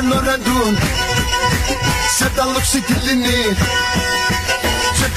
[0.00, 0.78] Ekizlerden öğrendim
[2.08, 3.32] Sevdalık stilini.
[3.32, 4.19] Çek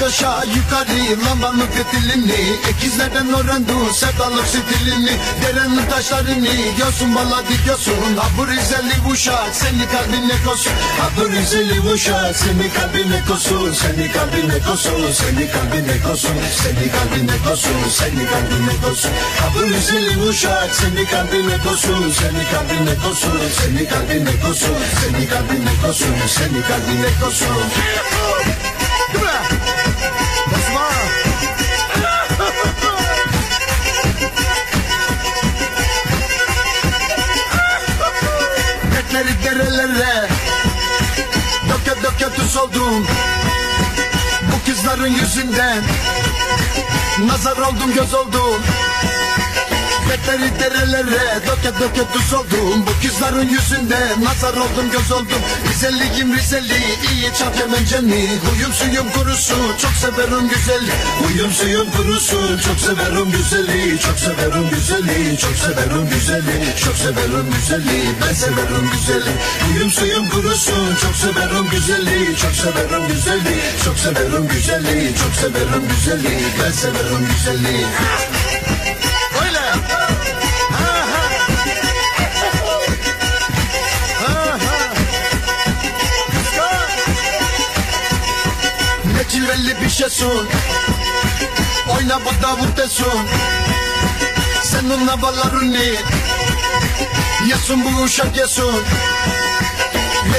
[0.04, 1.24] aşağı yukarı.
[1.26, 6.48] Lambanın fitilini Ekizlerden öğrendim sevdalık stilini Derenin taşlarını.
[6.80, 12.72] Yosun bala diyorsun Ha bu Rizeli uşak seni kalbine kosun Ha bu Rizeli uşak seni
[12.72, 19.46] kalbine kosun Seni kalbine kosun Seni kalbine kosun Seni kalbine kosun Seni kalbine kosun Ha
[19.54, 26.14] bu Rizeli uşak seni kalbine kosun Seni kalbine kosun Seni kalbine kosun Seni kalbine kosun
[26.28, 28.43] Seni kalbine kosun Değil
[42.56, 43.06] oldum
[44.42, 45.82] Bu kızların yüzünden.
[47.26, 48.62] Nazar oldum göz oldum
[50.14, 52.86] Betleri derelere Döke döke tuz oldum.
[52.86, 55.42] Bu kızların yüzünden Nazar oldum göz oldum.
[55.68, 60.92] Rizeliyim Rizeli iyi çal kemenceni Huyum suyum kurusu Çok severim güzeli.
[61.22, 64.00] Huyum suyum kurusu Çok severim güzeli.
[64.00, 66.56] Çok severim güzeli Çok severim güzeli.
[66.84, 69.32] Çok severim güzeli Ben severim güzeli.
[69.64, 72.36] Huyum suyum kurusu Çok severim güzeli.
[72.42, 75.14] Çok severim güzeli Çok severim güzeli.
[75.20, 77.86] Çok severim güzeli Ben severim güzeli
[89.94, 90.48] şeysun
[91.96, 93.26] Oyna bu davuttesun
[94.62, 95.84] Sen onunla ballarını
[97.48, 98.74] Yesun bu uşak yesun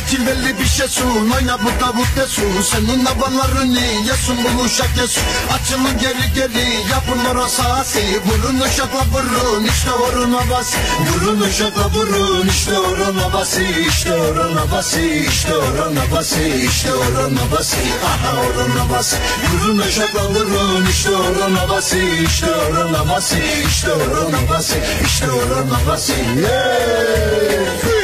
[0.10, 5.24] cilveli bir şeysun Oyna bu davuttesun Sen onunla ballarını Yesun bu uşak yesun
[5.54, 10.78] Açılın geri geri Yapın orası asi Vurun uşakla vurun İşte orun havası.
[11.00, 13.62] Vurun uşakla vurun İşte orun havası.
[13.64, 16.42] İşte orun havası İşte orun havası.
[16.42, 17.76] İşte orun havası.
[18.06, 19.16] Aha orun havası.
[19.54, 21.98] Vurun uşakla vurun İşte orun havası.
[21.98, 24.76] İşte orun havası İşte orun havası.
[25.06, 26.14] İşte orun havası.
[26.14, 27.95] Yeah!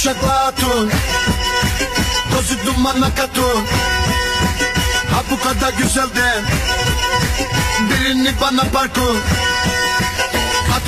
[0.00, 0.90] Uşakla atın
[2.32, 3.64] Tozu dumana katın
[5.12, 6.44] Ha bu kadar güzelden
[7.90, 9.16] Birini bana parkın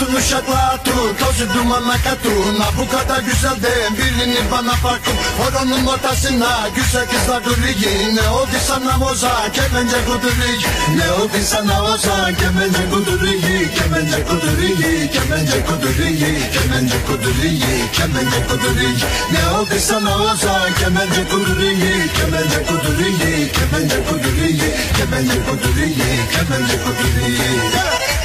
[0.02, 6.68] Atın uşakla atın Tozu dumana katın Ha bu kadar güzelden Birini bana parkın Horonun ortasına
[6.76, 10.62] Güzel kızlar duruyor Ne oldu sana oza Kemence kuduruyor
[10.96, 19.00] Ne oldu sana oza Kemence kuduruyor Kemence kuduruyor Kemence kuduruyor Kemence kuduruyor Kemence kuduruyor
[19.32, 28.21] Ne oldu sana oza Kemence kuduruyor Kemence kuduruyor Kemence kuduruyor Kemence kuduruyor Kemence kuduruyor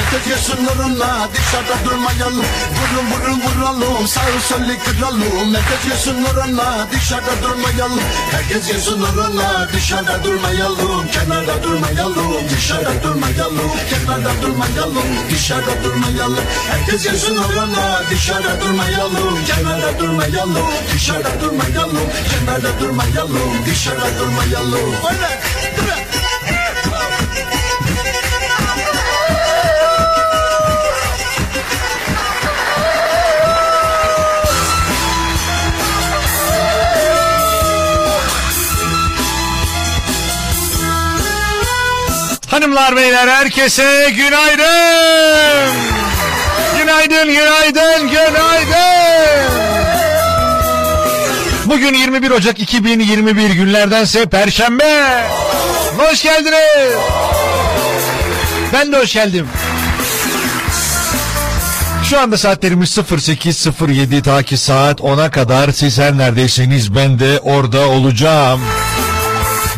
[0.00, 2.44] yesin nuruna Dışarıda durmayalım.
[2.76, 4.08] Vurun vurun vuralım.
[4.08, 5.52] Sağ solu kıralım.
[5.52, 8.00] Nefes yesin nuruna Dışarıda durmayalım.
[8.30, 11.08] Herkes yesin nuruna Dışarıda durmayalım.
[11.08, 12.48] Kenarda durmayalım.
[12.56, 13.72] Dışarıda durmayalım.
[13.90, 15.04] Kenarda durmayalım.
[15.30, 16.44] Dışarıda durmayalım.
[16.70, 19.44] Herkes yesin nuruna Dışarıda durmayalım.
[19.46, 20.66] Kenarda durmayalım.
[20.94, 22.08] Dışarıda durmayalım.
[22.30, 23.66] Kenarda durmayalım.
[23.66, 24.94] Dışarıda durmayalım.
[25.10, 25.40] Öyle
[42.72, 45.72] Hanımlar beyler herkese günaydın.
[46.78, 49.50] Günaydın, günaydın, günaydın.
[51.66, 55.24] Bugün 21 Ocak 2021 günlerdense Perşembe.
[55.98, 56.96] Hoş geldiniz.
[58.72, 59.48] Ben de hoş geldim.
[62.10, 67.88] Şu anda saatlerimiz 08.07 ta ki saat 10'a kadar siz her neredeyseniz ben de orada
[67.88, 68.60] olacağım.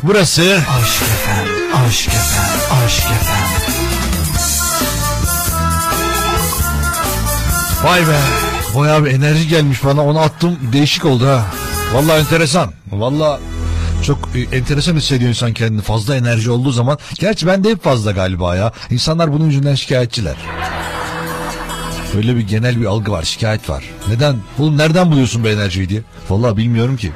[0.02, 1.13] Burası Aşk
[1.88, 2.44] aşk efem,
[2.86, 3.36] aşk efem.
[7.84, 8.18] Vay be.
[8.76, 11.46] Bayağı bir enerji gelmiş bana onu attım değişik oldu ha.
[11.94, 12.72] Vallahi enteresan.
[12.92, 13.40] Vallahi
[14.06, 16.98] çok e, enteresan hissediyor insan kendini fazla enerji olduğu zaman.
[17.14, 18.72] Gerçi ben de hep fazla galiba ya.
[18.90, 20.36] İnsanlar bunun yüzünden şikayetçiler.
[22.16, 23.84] Öyle bir genel bir algı var şikayet var.
[24.08, 24.36] Neden?
[24.58, 26.02] Oğlum nereden buluyorsun bu enerjiyi diye.
[26.30, 27.12] Vallahi bilmiyorum ki.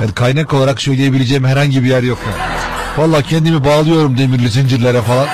[0.00, 2.18] Yani kaynak olarak söyleyebileceğim herhangi bir yer yok.
[2.26, 2.57] ya.
[2.98, 5.28] Vallahi kendimi bağlıyorum demirli zincirlere falan.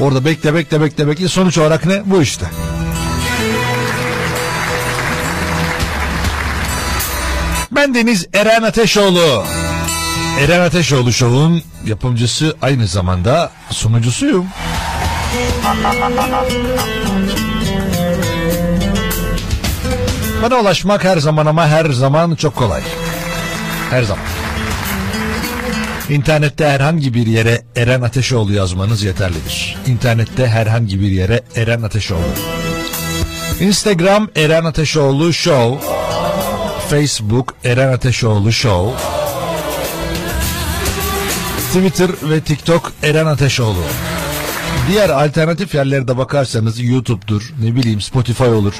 [0.00, 2.02] Orada bekle bekle bekle bekle sonuç olarak ne?
[2.04, 2.46] Bu işte.
[7.70, 9.44] Ben Deniz Eren Ateşoğlu.
[10.40, 14.46] Eren Ateşoğlu Show'un yapımcısı aynı zamanda sunucusuyum.
[20.42, 22.82] Bana ulaşmak her zaman ama her zaman çok kolay.
[23.90, 24.41] Her zaman.
[26.12, 29.76] İnternette herhangi bir yere Eren Ateşoğlu yazmanız yeterlidir.
[29.86, 32.20] İnternette herhangi bir yere Eren Ateşoğlu.
[33.60, 35.88] Instagram Eren Ateşoğlu Show.
[36.90, 39.04] Facebook Eren Ateşoğlu Show.
[41.68, 43.84] Twitter ve TikTok Eren Ateşoğlu.
[44.90, 48.74] Diğer alternatif yerlere de bakarsanız YouTube'dur, ne bileyim Spotify olur.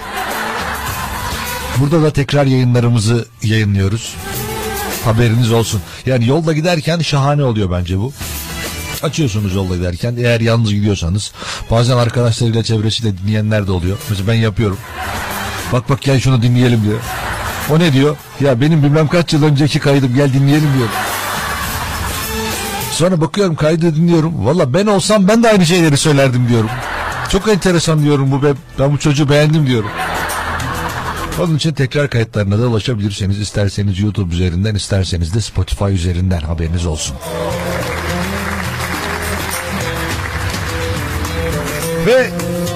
[1.77, 4.17] Burada da tekrar yayınlarımızı yayınlıyoruz.
[5.05, 5.81] Haberiniz olsun.
[6.07, 8.13] Yani yolda giderken şahane oluyor bence bu.
[9.03, 11.33] Açıyorsunuz yolda giderken eğer yalnız gidiyorsanız
[11.71, 13.99] bazen arkadaşlarıyla çevresiyle dinleyenler de oluyor.
[14.11, 14.79] Mesela ben yapıyorum.
[15.73, 16.99] Bak bak gel şunu dinleyelim diyor.
[17.71, 18.17] O ne diyor?
[18.41, 20.89] Ya benim bilmem kaç yıl önceki kaydım gel dinleyelim diyor.
[22.93, 24.47] Sonra bakıyorum kaydı dinliyorum.
[24.47, 26.71] Valla ben olsam ben de aynı şeyleri söylerdim diyorum.
[27.29, 28.43] Çok enteresan diyorum bu.
[28.43, 29.91] Ben, ben bu çocuğu beğendim diyorum.
[31.41, 37.17] Onun için tekrar kayıtlarına da ulaşabilirseniz isterseniz YouTube üzerinden isterseniz de Spotify üzerinden haberiniz olsun.
[42.07, 42.31] Ve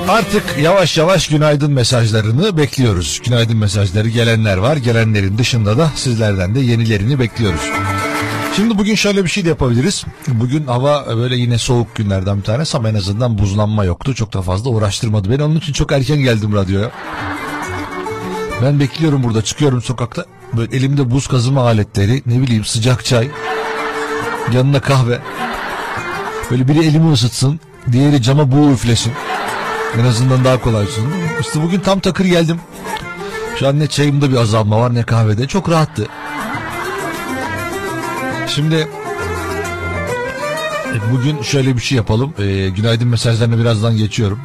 [0.08, 3.20] artık yavaş yavaş günaydın mesajlarını bekliyoruz.
[3.24, 4.76] Günaydın mesajları gelenler var.
[4.76, 7.60] Gelenlerin dışında da sizlerden de yenilerini bekliyoruz.
[8.56, 10.04] Şimdi bugün şöyle bir şey de yapabiliriz.
[10.28, 14.14] Bugün hava böyle yine soğuk günlerden bir tanesi ama en azından buzlanma yoktu.
[14.14, 15.30] Çok da fazla uğraştırmadı.
[15.30, 16.90] Ben onun için çok erken geldim radyoya.
[18.62, 20.24] Ben bekliyorum burada çıkıyorum sokakta.
[20.52, 23.28] Böyle elimde buz kazıma aletleri ne bileyim sıcak çay.
[24.52, 25.18] Yanına kahve.
[26.50, 27.60] Böyle biri elimi ısıtsın.
[27.92, 29.12] Diğeri cama buğu üflesin.
[30.00, 31.04] En azından daha kolay olsun.
[31.40, 32.60] İşte bugün tam takır geldim.
[33.58, 35.46] Şu an ne çayımda bir azalma var ne kahvede.
[35.46, 36.06] Çok rahattı.
[38.46, 38.88] Şimdi
[40.86, 42.34] e, bugün şöyle bir şey yapalım.
[42.38, 44.40] E, günaydın mesajlarına birazdan geçiyorum.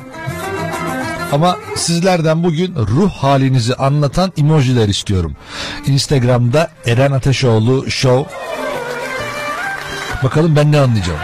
[1.31, 5.35] Ama sizlerden bugün ruh halinizi anlatan emojiler istiyorum.
[5.85, 8.35] Instagram'da Eren Ateşoğlu Show.
[10.23, 11.19] Bakalım ben ne anlayacağım.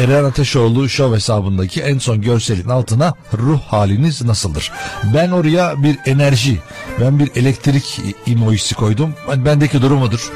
[0.00, 4.72] Eren Ateşoğlu Show hesabındaki en son görselin altına ruh haliniz nasıldır?
[5.14, 6.58] Ben oraya bir enerji,
[7.00, 9.14] ben bir elektrik emojisi koydum.
[9.36, 10.32] Bendeki durum odur.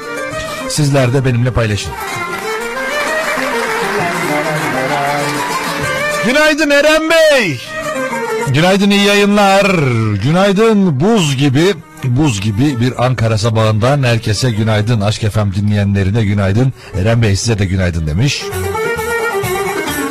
[0.69, 1.91] Sizler de benimle paylaşın.
[6.25, 7.72] Günaydın Eren Bey.
[8.53, 9.65] Günaydın iyi yayınlar.
[10.23, 15.01] Günaydın buz gibi buz gibi bir Ankara sabahından herkese günaydın.
[15.01, 16.73] Aşk FM dinleyenlerine günaydın.
[17.01, 18.43] Eren Bey size de günaydın demiş.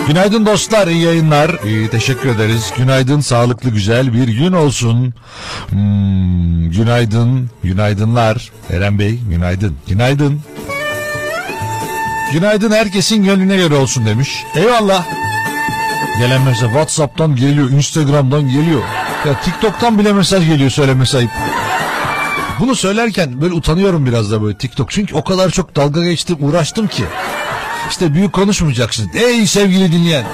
[0.08, 1.50] Günaydın dostlar, iyi yayınlar.
[1.64, 2.72] İyi, teşekkür ederiz.
[2.76, 5.14] Günaydın, sağlıklı, güzel bir gün olsun.
[5.70, 8.50] Hmm, günaydın, günaydınlar.
[8.70, 9.76] Eren Bey, günaydın.
[9.88, 10.40] Günaydın.
[12.32, 14.28] Günaydın herkesin gönlüne göre olsun demiş.
[14.56, 15.06] Eyvallah.
[16.18, 18.82] Gelen mesaj Whatsapp'tan geliyor, Instagram'dan geliyor.
[19.26, 21.30] Ya TikTok'tan bile mesaj geliyor söylemesi ayıp.
[22.60, 24.90] Bunu söylerken böyle utanıyorum biraz da böyle TikTok.
[24.90, 27.04] Çünkü o kadar çok dalga geçtim, uğraştım ki.
[27.90, 29.10] İşte büyük konuşmayacaksın.
[29.14, 30.24] Ey sevgili dinleyen.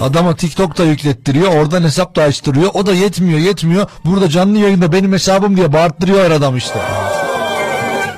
[0.00, 1.48] Adama TikTok'ta yüklettiriyor.
[1.48, 2.70] Oradan hesap da açtırıyor.
[2.74, 3.86] O da yetmiyor yetmiyor.
[4.04, 6.78] Burada canlı yayında benim hesabım diye bağırttırıyor her adam işte.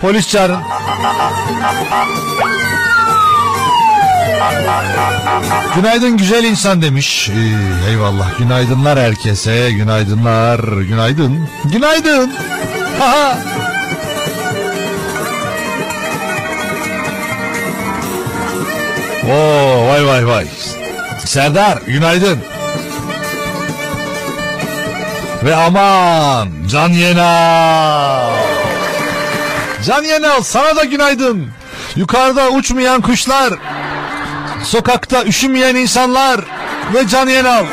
[0.00, 0.58] Polis çağırın.
[5.76, 7.30] Günaydın güzel insan demiş.
[7.30, 8.38] Ee, eyvallah.
[8.38, 9.71] Günaydınlar herkese.
[9.71, 10.61] Günaydınlar.
[10.61, 11.49] Günaydın.
[11.64, 12.33] Günaydın.
[12.99, 13.38] Haha.
[19.30, 20.47] Oo vay vay vay.
[21.25, 22.38] Serdar günaydın.
[25.45, 28.30] Ve aman Can Yenal.
[29.87, 31.47] Can Yenal sana da günaydın.
[31.97, 33.54] Yukarıda uçmayan kuşlar.
[34.64, 36.40] Sokakta üşümeyen insanlar.
[36.94, 37.66] Ve Can Yenal.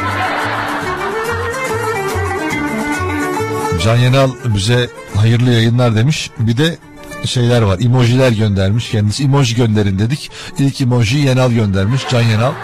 [3.83, 6.31] Can Yenal bize hayırlı yayınlar demiş.
[6.39, 6.77] Bir de
[7.25, 7.79] şeyler var.
[7.79, 9.23] Emojiler göndermiş kendisi.
[9.23, 10.31] Emoji gönderin dedik.
[10.59, 12.01] İlk emoji Yenal göndermiş.
[12.09, 12.51] Can Yenal.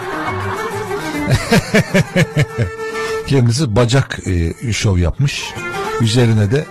[3.27, 5.43] kendisi bacak e, şov yapmış.
[6.01, 6.65] Üzerine de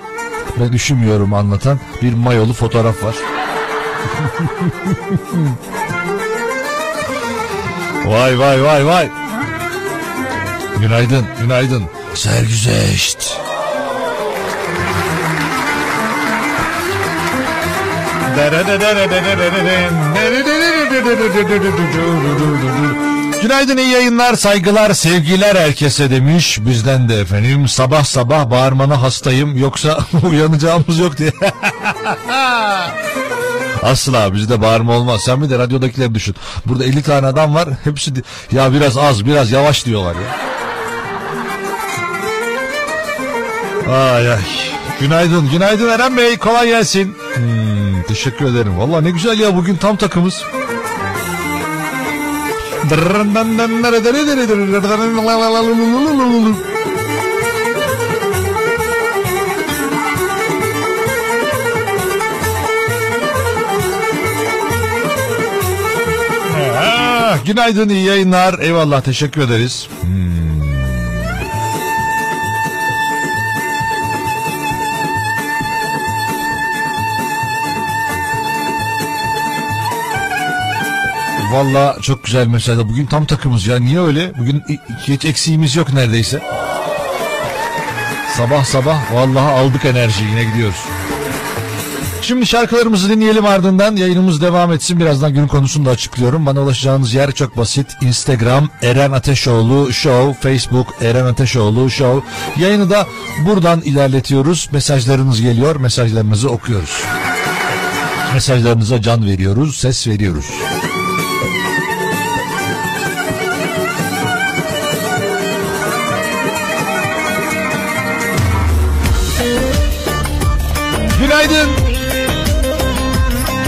[0.60, 3.14] ben üşümüyorum anlatan bir mayolu fotoğraf var.
[8.06, 9.08] vay vay vay vay.
[10.80, 11.84] Günaydın, günaydın.
[12.14, 13.36] Sergüzeşt.
[23.42, 29.98] Günaydın iyi yayınlar saygılar sevgiler herkese demiş bizden de efendim sabah sabah bağırmana hastayım yoksa
[30.30, 31.32] uyanacağımız yok diye.
[33.82, 35.20] Asla bizde bağırma olmaz.
[35.24, 36.34] Sen bir de radyodakileri düşün.
[36.66, 37.68] Burada 50 tane adam var.
[37.84, 38.12] Hepsi
[38.52, 40.50] ya biraz az biraz yavaş diyorlar ya.
[43.94, 44.40] Ay ay.
[45.00, 45.50] Günaydın.
[45.50, 46.36] Günaydın Eren Bey.
[46.36, 47.16] Kolay gelsin.
[47.34, 48.78] Hmm, teşekkür ederim.
[48.78, 50.44] Valla ne güzel ya bugün tam takımız.
[67.50, 68.58] Günaydın iyi yayınlar.
[68.58, 69.88] Eyvallah teşekkür ederiz.
[70.00, 70.62] Hmm.
[81.52, 82.88] Valla çok güzel mesela.
[82.88, 83.78] Bugün tam takımız ya.
[83.78, 84.32] Niye öyle?
[84.38, 84.62] Bugün
[85.08, 86.42] hiç eksiğimiz yok neredeyse.
[88.36, 90.84] Sabah sabah vallahi aldık enerjiyi yine gidiyoruz.
[92.30, 95.00] Şimdi şarkılarımızı dinleyelim ardından yayınımız devam etsin.
[95.00, 96.46] Birazdan günün konusunu da açıklıyorum.
[96.46, 97.86] Bana ulaşacağınız yer çok basit.
[98.00, 102.30] Instagram Eren Ateşoğlu Show, Facebook Eren Ateşoğlu Show.
[102.62, 103.06] Yayını da
[103.46, 104.68] buradan ilerletiyoruz.
[104.72, 105.76] Mesajlarınız geliyor.
[105.76, 107.02] Mesajlarınızı okuyoruz.
[108.34, 110.46] Mesajlarınıza can veriyoruz, ses veriyoruz.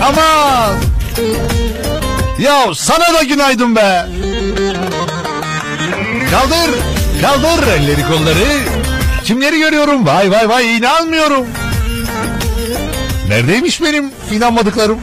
[0.02, 0.76] Aman.
[2.38, 4.06] Ya sana da günaydın be.
[6.30, 6.71] Kaldır.
[7.23, 8.44] Kaldır elleri kolları.
[9.25, 10.06] Kimleri görüyorum?
[10.06, 11.47] Vay vay vay inanmıyorum.
[13.28, 14.99] Neredeymiş benim inanmadıklarım?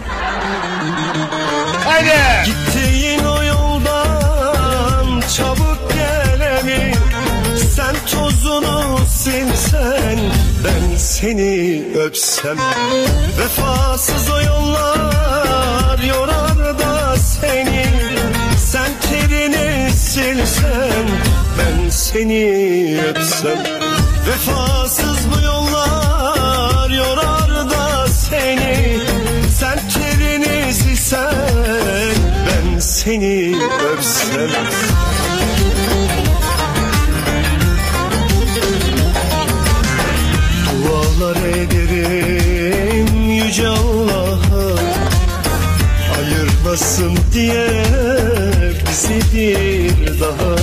[1.86, 2.46] Haydi.
[2.46, 6.94] Gittiğin o yoldan çabuk gelelim
[7.76, 10.20] Sen tozunu silsen
[10.64, 11.69] ben seni
[12.10, 12.58] öpsem
[13.40, 17.86] Vefasız o yollar yorar da seni
[18.58, 21.08] Sen terini silsen
[21.58, 23.64] ben seni öpsem
[24.28, 29.00] Vefasız bu yollar yorar da seni
[29.60, 32.16] Sen terini silsen
[32.48, 33.56] ben seni
[33.94, 34.50] öpsem
[46.80, 47.68] Ayırmasın diye
[48.90, 50.56] bizi bir daha.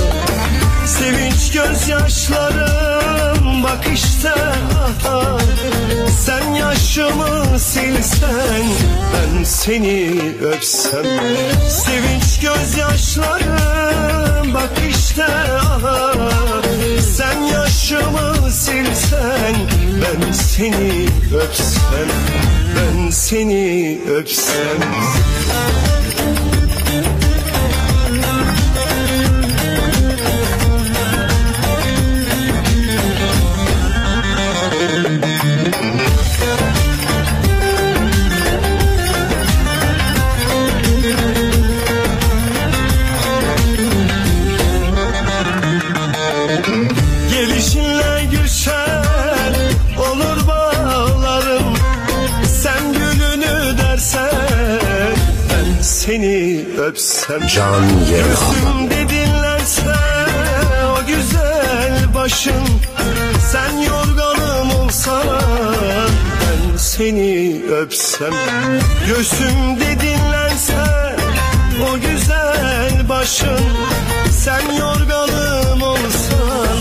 [0.87, 5.39] Sevinç gözyaşlarım bak işte aha
[6.25, 8.65] Sen yaşımı silsen
[9.13, 11.05] ben seni öpsem.
[11.69, 16.13] Sevinç gözyaşlarım bak işte aha
[17.17, 19.57] Sen yaşımı silsen
[20.03, 22.09] ben seni öpsem
[22.77, 24.79] Ben seni öpsem
[57.41, 59.95] Can Gözümde dinlerse
[60.85, 62.63] o güzel başın.
[63.53, 65.27] Sen yorganım olsan
[66.41, 68.33] ben seni öpsem.
[69.09, 70.75] Göğsümde dinlense
[71.91, 73.61] o güzel başın.
[74.31, 76.77] Sen yorganım olsan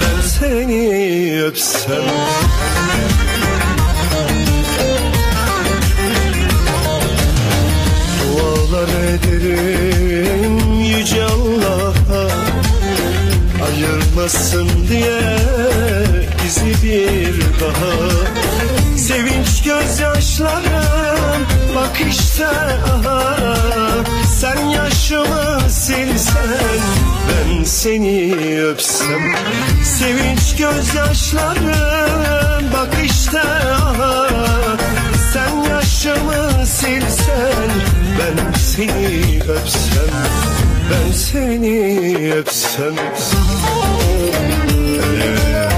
[0.00, 2.04] ben seni öpsem.
[8.22, 9.95] Dualar ederim
[13.76, 15.36] Ayırmasın diye
[16.44, 17.94] bizi bir daha.
[18.96, 23.36] Sevinç gözyaşlarım bak işte aha.
[24.40, 26.80] Sen yaşımı silsen
[27.28, 29.34] ben seni öpsem.
[29.84, 31.74] Sevinç gözyaşlarım
[32.72, 34.28] bak işte aha.
[35.32, 37.70] Sen yaşımı silsen
[38.18, 42.94] ben seni öpsem Ben seni öpsem
[45.52, 45.75] Yavaş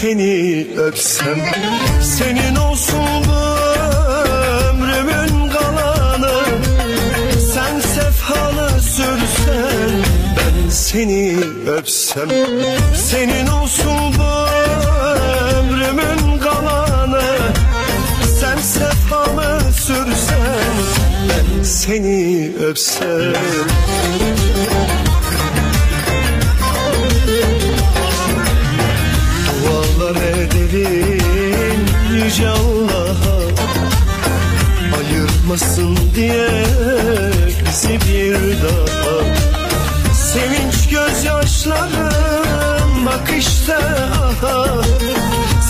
[0.00, 1.38] seni öpsem
[2.02, 3.40] Senin olsun bu
[4.68, 6.44] ömrümün kalanı.
[7.54, 9.90] Sen sefhalı sürsen
[10.36, 12.28] Ben seni öpsem
[12.94, 14.46] Senin olsun bu
[15.58, 17.22] ömrümün kalanı.
[18.40, 20.74] Sen sefamı sürsen
[21.28, 23.32] ben seni öpsem
[30.80, 33.38] ederim yüce Allah'a
[34.98, 36.48] Ayırmasın diye
[37.66, 39.18] bizi bir daha.
[40.14, 44.66] Sevinç gözyaşlarım bak işte aha.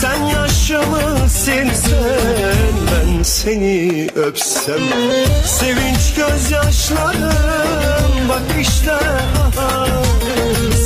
[0.01, 4.81] Sen yaşımı silsen ben seni öpsem.
[5.44, 9.87] Sevinç gözyaşlarım bak işte aha.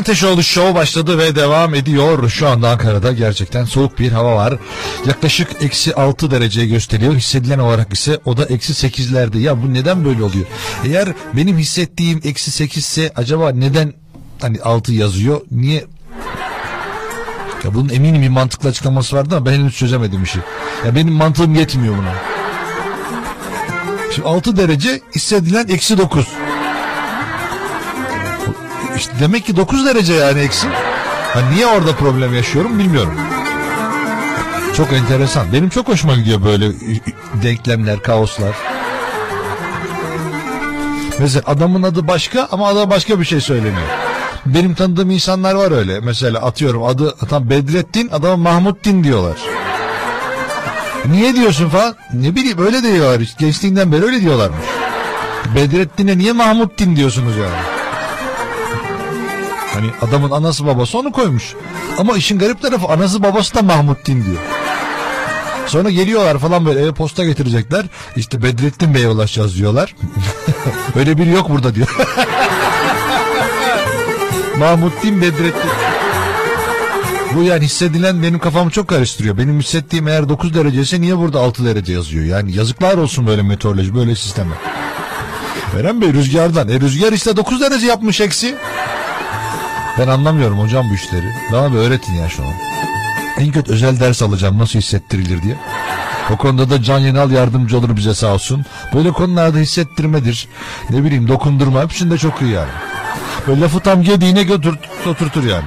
[0.07, 2.31] Ateşoğlu show başladı ve devam ediyor.
[2.31, 4.55] Şu anda Ankara'da gerçekten soğuk bir hava var.
[5.07, 7.15] Yaklaşık eksi 6 dereceye gösteriyor.
[7.15, 9.39] Hissedilen olarak ise o da eksi 8'lerde.
[9.39, 10.47] Ya bu neden böyle oluyor?
[10.85, 13.95] Eğer benim hissettiğim eksi 8 ise acaba neden
[14.41, 15.41] hani 6 yazıyor?
[15.51, 15.85] Niye
[17.65, 20.39] ya bunun eminim bir mantıklı açıklaması vardı ama ben henüz çözemedim işi.
[20.87, 22.15] Ya benim mantığım yetmiyor buna.
[24.15, 26.27] Şimdi 6 derece hissedilen eksi 9.
[28.97, 30.69] İşte demek ki 9 derece yani eksi.
[31.33, 33.15] Ha niye orada problem yaşıyorum bilmiyorum.
[34.77, 35.53] Çok enteresan.
[35.53, 36.73] Benim çok hoşuma gidiyor böyle
[37.43, 38.57] denklemler, kaoslar.
[41.19, 43.89] Mesela adamın adı başka ama ada başka bir şey söyleniyor.
[44.47, 46.01] Benim tanıdığım insanlar var öyle.
[46.01, 49.37] Mesela atıyorum adı tam Bedrettin adama Mahmuttin diyorlar.
[51.07, 51.95] Niye diyorsun falan?
[52.13, 53.35] Ne bileyim öyle diyorlar.
[53.39, 54.67] Gençliğinden beri öyle diyorlarmış.
[55.55, 57.76] Bedrettin'e niye Mahmuttin diyorsunuz yani?
[59.77, 61.55] Hani adamın anası babası onu koymuş.
[61.99, 64.43] Ama işin garip tarafı anası babası da Mahmuttin diyor.
[65.67, 67.87] Sonra geliyorlar falan böyle eve posta getirecekler.
[68.17, 69.95] İşte Bedrettin Bey'e ulaşacağız diyorlar.
[70.97, 71.89] Öyle biri yok burada diyor.
[74.59, 75.71] Mahmuttin Bedrettin.
[77.35, 79.39] Bu yani hissedilen benim kafamı çok karıştırıyor.
[79.39, 82.25] Benim hissettiğim eğer 9 derece ise niye burada 6 derece yazıyor?
[82.25, 84.55] Yani yazıklar olsun böyle meteoroloji, böyle sisteme.
[85.81, 86.69] Eren Bey rüzgardan.
[86.69, 88.57] E rüzgar işte 9 derece yapmış eksi.
[89.99, 91.33] Ben anlamıyorum hocam bu işleri.
[91.53, 92.53] Bana bir öğretin ya şu an.
[93.39, 95.57] En kötü özel ders alacağım nasıl hissettirilir diye.
[96.31, 98.65] O konuda da Can Yenal yardımcı olur bize sağ olsun.
[98.95, 100.49] Böyle konularda hissettirmedir.
[100.91, 102.71] Ne bileyim dokundurma hepsinde çok iyi yani.
[103.47, 105.65] Böyle lafı tam gediğine götür, oturtur yani.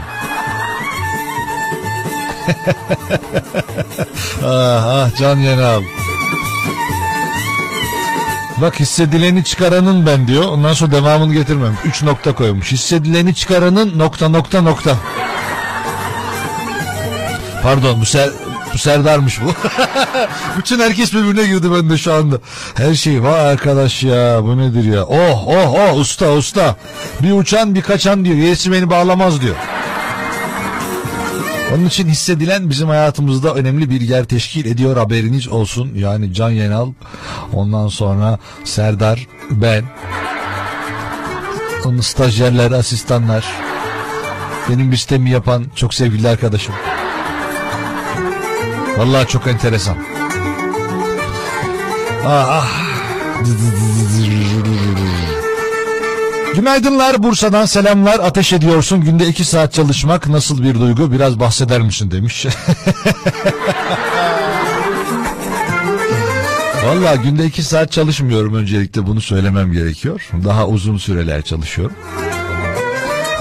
[4.46, 5.82] ah ah Can Yenal.
[8.62, 10.44] Bak hissedileni çıkaranın ben diyor.
[10.44, 11.78] Ondan sonra devamını getirmem.
[11.86, 12.72] Üç nokta koymuş.
[12.72, 14.96] Hissedileni çıkaranın nokta nokta nokta.
[17.64, 18.30] Pardon bu ser
[18.74, 19.46] bu Serdar'mış bu.
[20.58, 22.36] Bütün herkes birbirine girdi bende şu anda.
[22.76, 25.04] Her şey vay arkadaş ya bu nedir ya.
[25.04, 26.76] Oh oh oh usta usta.
[27.24, 28.36] Bir uçan bir kaçan diyor.
[28.36, 29.56] Yesi beni bağlamaz diyor.
[31.74, 35.92] Onun için hissedilen bizim hayatımızda önemli bir yer teşkil ediyor haberiniz olsun.
[35.96, 36.94] Yani Can Yenal,
[37.54, 39.84] ondan sonra Serdar, ben,
[41.86, 43.46] onun stajyerler, asistanlar,
[44.70, 46.74] benim listemi yapan çok sevgili arkadaşım.
[48.98, 49.98] Vallahi çok enteresan.
[52.26, 52.90] Ah, ah.
[56.60, 62.12] Günaydınlar Bursa'dan selamlar ateş ediyorsun günde iki saat çalışmak nasıl bir duygu biraz bahseder misin
[62.12, 62.46] demiş.
[66.86, 70.30] Valla günde iki saat çalışmıyorum öncelikle bunu söylemem gerekiyor.
[70.44, 71.96] Daha uzun süreler çalışıyorum.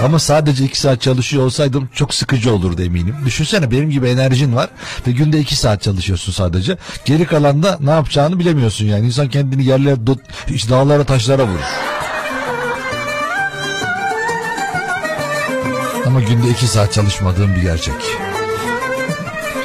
[0.03, 3.15] Ama sadece iki saat çalışıyor olsaydım çok sıkıcı olurdu eminim.
[3.25, 4.69] Düşünsene benim gibi enerjin var
[5.07, 6.77] ve günde iki saat çalışıyorsun sadece.
[7.05, 9.05] Geri kalanda ne yapacağını bilemiyorsun yani.
[9.05, 9.97] İnsan kendini yerlere,
[10.69, 11.65] dağlara taşlara vurur.
[16.09, 17.93] Ama günde iki saat çalışmadığım bir gerçek.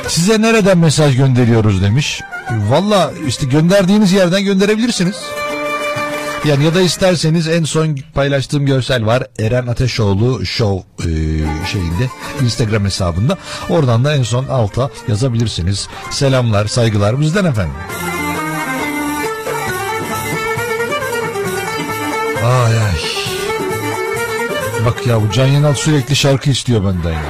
[0.09, 2.20] Size nereden mesaj gönderiyoruz demiş.
[2.50, 5.16] Valla işte gönderdiğiniz yerden gönderebilirsiniz.
[6.44, 9.26] Yani ya da isterseniz en son paylaştığım görsel var.
[9.38, 11.11] Eren Ateşoğlu Show e,
[11.66, 12.09] şeyinde
[12.42, 13.38] Instagram hesabında.
[13.70, 15.88] Oradan da en son alta yazabilirsiniz.
[16.11, 17.74] Selamlar, saygılar bizden efendim.
[22.44, 23.23] Ay ay.
[24.86, 27.22] Bak ya bu Can Yenal sürekli şarkı istiyor benden ya.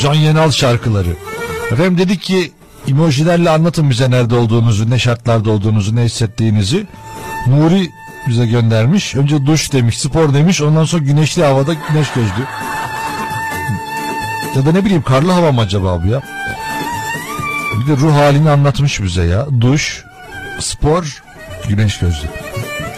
[0.00, 1.16] Can Yenal şarkıları.
[1.72, 2.52] Efendim dedik ki
[2.88, 6.86] emojilerle anlatın bize nerede olduğunuzu, ne şartlarda olduğunuzu, ne hissettiğinizi.
[7.46, 7.90] Nuri
[8.28, 9.14] bize göndermiş.
[9.14, 10.62] Önce duş demiş, spor demiş.
[10.62, 12.46] Ondan sonra güneşli havada güneş gözlü.
[14.56, 16.22] Ya da ne bileyim karlı hava mı acaba bu ya?
[17.80, 19.46] Bir de ruh halini anlatmış bize ya.
[19.60, 20.04] Duş,
[20.60, 21.22] spor,
[21.68, 22.26] güneş gözlü.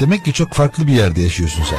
[0.00, 1.78] Demek ki çok farklı bir yerde yaşıyorsun sen.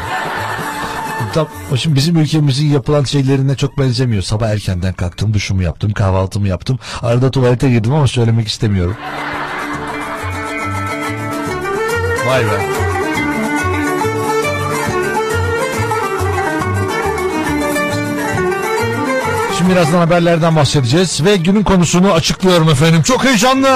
[1.78, 4.22] Şimdi bizim ülkemizin yapılan şeylerine çok benzemiyor.
[4.22, 6.80] Sabah erkenden kalktım, duşumu yaptım, kahvaltımı yaptım.
[7.02, 8.96] Arada tuvalete girdim ama söylemek istemiyorum.
[12.28, 12.86] Vay be.
[19.58, 23.02] Şimdi birazdan haberlerden bahsedeceğiz ve günün konusunu açıklıyorum efendim.
[23.02, 23.68] Çok heyecanlı.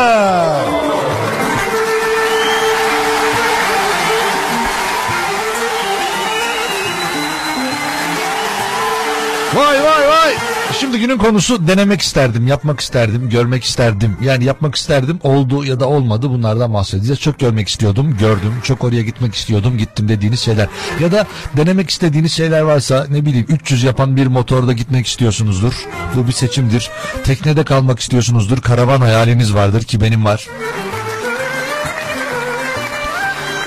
[9.56, 10.34] Vay vay vay.
[10.80, 14.18] Şimdi günün konusu denemek isterdim, yapmak isterdim, görmek isterdim.
[14.22, 17.20] Yani yapmak isterdim, oldu ya da olmadı bunlardan bahsedeceğiz.
[17.20, 18.54] Çok görmek istiyordum, gördüm.
[18.64, 20.68] Çok oraya gitmek istiyordum, gittim dediğiniz şeyler.
[21.00, 21.26] Ya da
[21.58, 25.74] denemek istediğiniz şeyler varsa ne bileyim 300 yapan bir motorda gitmek istiyorsunuzdur.
[26.16, 26.90] Bu bir seçimdir.
[27.24, 28.62] Teknede kalmak istiyorsunuzdur.
[28.62, 30.48] Karavan hayaliniz vardır ki benim var.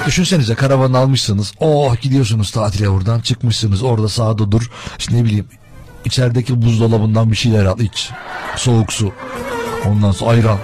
[0.06, 1.52] Düşünsenize karavanı almışsınız.
[1.60, 3.82] Oh gidiyorsunuz tatile buradan çıkmışsınız.
[3.82, 4.70] Orada sağda dur.
[4.98, 5.46] İşte ne bileyim
[6.04, 8.10] içerideki buzdolabından bir şeyler al iç.
[8.56, 9.12] Soğuk su.
[9.88, 10.58] Ondan sonra ayran.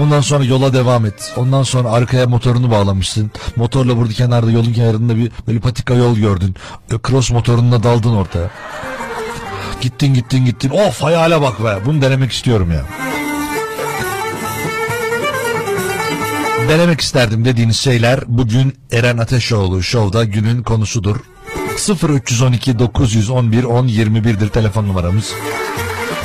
[0.00, 1.32] Ondan sonra yola devam et.
[1.36, 3.30] Ondan sonra arkaya motorunu bağlamışsın.
[3.56, 6.54] Motorla burada kenarda yolun kenarında bir böyle patika yol gördün.
[7.06, 8.50] Cross motorunla daldın ortaya.
[9.80, 10.70] Gittin gittin gittin.
[10.70, 11.78] Of hayale bak be.
[11.86, 12.82] Bunu denemek istiyorum ya.
[16.68, 21.16] Denemek isterdim dediğiniz şeyler bugün Eren Ateşoğlu Show'da günün konusudur.
[21.78, 25.32] 0312 911 10 21'dir telefon numaramız.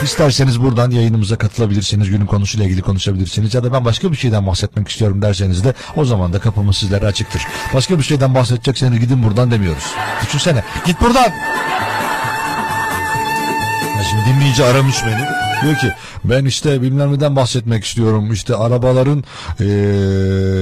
[0.04, 2.10] İsterseniz buradan yayınımıza katılabilirsiniz.
[2.10, 3.54] Günün konusuyla ilgili konuşabilirsiniz.
[3.54, 7.06] Ya da ben başka bir şeyden bahsetmek istiyorum derseniz de o zaman da kapımız sizlere
[7.06, 7.42] açıktır.
[7.74, 9.84] Başka bir şeyden bahsedecekseniz gidin buradan demiyoruz.
[10.26, 11.32] Düşünsene git buradan.
[13.98, 15.26] Ya şimdi dinleyici aramış beni.
[15.64, 15.92] Diyor ki
[16.24, 18.34] ben işte bilmem neden bahsetmek istiyorum.
[18.34, 19.24] İşte arabaların
[19.60, 19.68] eee,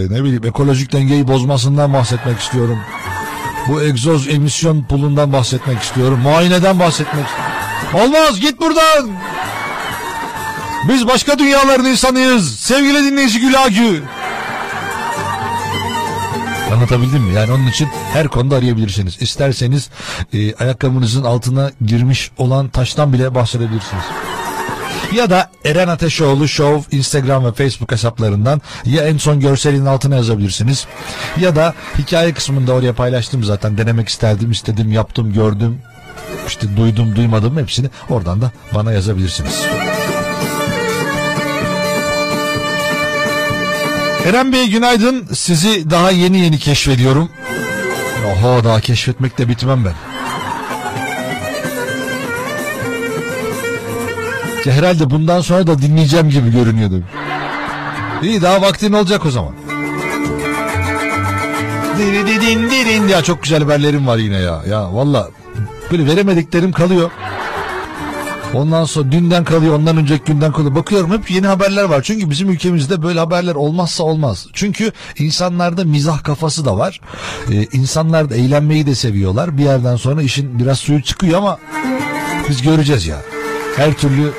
[0.10, 2.80] ne bileyim ekolojik dengeyi bozmasından bahsetmek istiyorum.
[3.68, 6.20] Bu egzoz emisyon pulundan bahsetmek istiyorum.
[6.20, 7.26] Muayeneden bahsetmek
[7.94, 9.10] Olmaz git buradan.
[10.90, 12.60] Biz başka dünyaların insanıyız.
[12.60, 14.04] Sevgili dinleyici Gülagü.
[16.74, 17.34] Anlatabildim mi?
[17.34, 19.18] Yani onun için her konuda arayabilirsiniz.
[19.20, 19.90] İsterseniz
[20.34, 24.04] e, ayakkabınızın altına girmiş olan taştan bile bahsedebilirsiniz.
[25.14, 30.88] Ya da Eren Ateşoğlu Show Instagram ve Facebook hesaplarından ya en son görselin altına yazabilirsiniz.
[31.40, 35.80] Ya da hikaye kısmında oraya paylaştım zaten denemek isterdim istedim yaptım gördüm
[36.48, 39.62] işte duydum duymadım hepsini oradan da bana yazabilirsiniz.
[44.26, 45.28] Eren Bey günaydın.
[45.34, 47.30] Sizi daha yeni yeni keşfediyorum.
[48.26, 50.15] Oho daha keşfetmekte bitmem ben.
[54.66, 57.04] Ya herhalde bundan sonra da dinleyeceğim gibi görünüyordu.
[58.24, 59.54] İyi daha vaktin olacak o zaman.
[61.98, 64.64] Diri didin dirin ya çok güzel haberlerim var yine ya.
[64.70, 65.30] Ya valla
[65.92, 67.12] böyle veremediklerim kalıyor.
[68.54, 70.76] Ondan sonra dünden kalıyor, ondan önceki günden kalıyor.
[70.76, 72.02] Bakıyorum hep yeni haberler var.
[72.02, 74.48] Çünkü bizim ülkemizde böyle haberler olmazsa olmaz.
[74.54, 77.02] Çünkü insanlarda mizah kafası da var.
[77.52, 79.58] Ee, insanlar da eğlenmeyi de seviyorlar.
[79.58, 81.58] Bir yerden sonra işin biraz suyu çıkıyor ama
[82.50, 83.18] biz göreceğiz ya.
[83.78, 84.32] Her türlü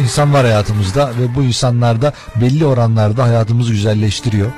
[0.00, 4.50] insan var hayatımızda ve bu insanlar da belli oranlarda hayatımızı güzelleştiriyor.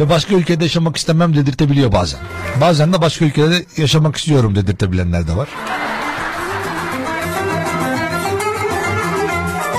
[0.00, 2.20] Ve başka ülkede yaşamak istemem dedirtebiliyor bazen.
[2.60, 5.48] Bazen de başka ülkede yaşamak istiyorum dedirtebilenler de var.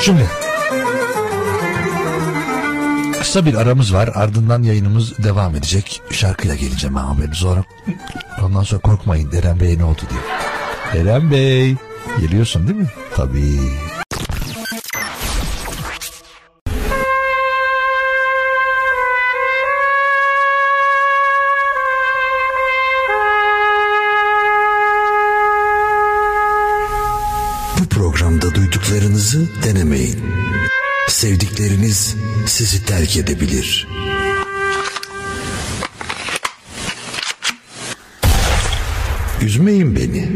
[0.02, 0.26] Şimdi
[3.20, 6.02] kısa bir aramız var ardından yayınımız devam edecek.
[6.12, 7.64] Şarkıyla geleceğim abi sonra
[8.44, 10.22] ondan sonra korkmayın Eren Bey ne oldu diye.
[11.02, 11.76] Eren Bey
[12.20, 12.88] geliyorsun değil mi?
[13.16, 13.85] Tabii.
[32.56, 33.88] Sizi terk edebilir.
[39.42, 40.30] Üzmeyin beni.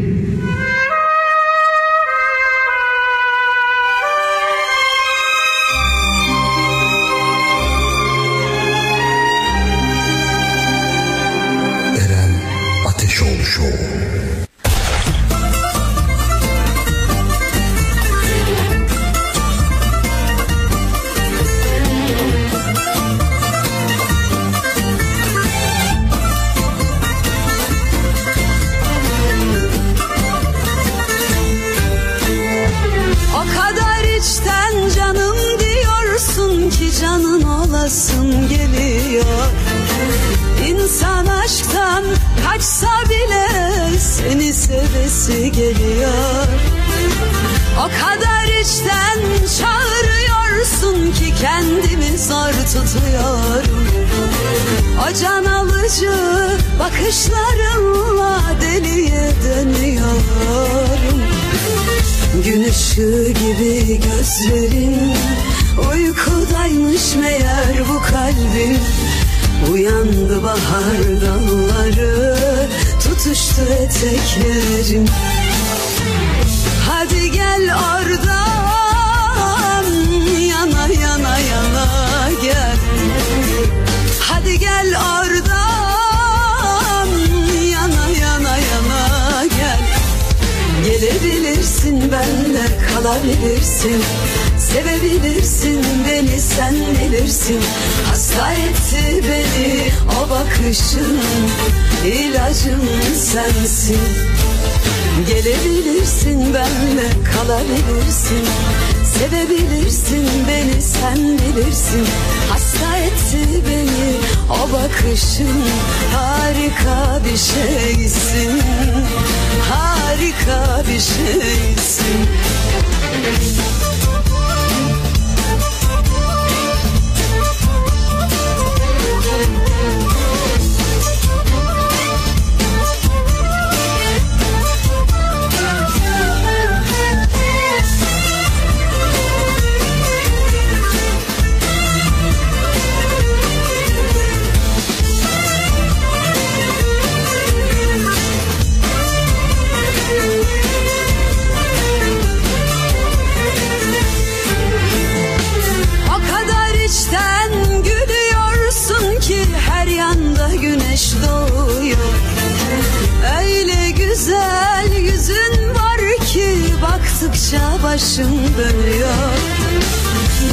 [167.92, 169.30] Başım dönüyor.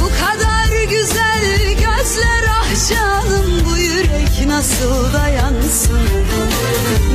[0.02, 5.98] Bu kadar güzel gözler ah canım bu yürek nasıl dayansın?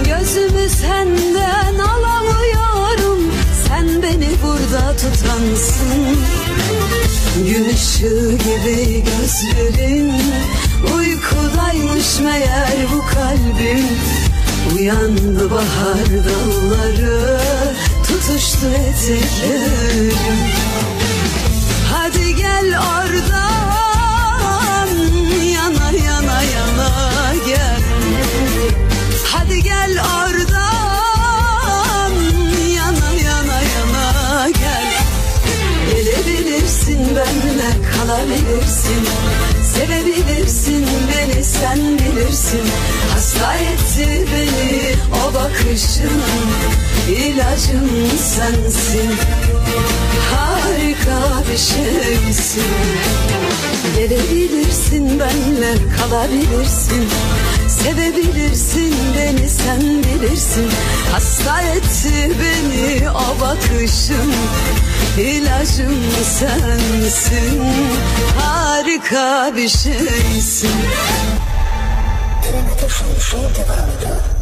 [0.05, 3.31] Gözümü senden alamıyorum
[3.67, 6.17] sen beni burada tutansın.
[7.47, 10.13] Gün ışığı gibi gözlerin
[10.95, 13.87] Uykudaymış meğer bu kalbim
[14.75, 17.39] Uyandı bahar dalları
[18.27, 20.17] Tutuştu eteklerim.
[21.91, 23.39] Hadi gel oradan
[25.53, 27.81] Yana yana yana gel.
[29.31, 32.13] Hadi gel oradan
[32.75, 34.93] Yana yana yana gel.
[35.91, 39.07] Gelebilirsin benimle kalabilirsin
[39.73, 42.61] Sevebilirsin beni sen bilirsin.
[43.13, 46.21] Hasta etti beni o bakışın
[47.07, 49.11] ilacım sensin.
[50.31, 52.63] Harika bir şeysin.
[53.95, 57.07] Gelebilirsin benimle kalabilirsin.
[57.67, 60.69] Sevebilirsin beni sen bilirsin.
[61.11, 64.33] Hasta etti beni o bakışın
[65.17, 67.63] İlacım sensin.
[68.39, 70.71] Harika bir şeysin.
[73.35, 74.32] Oh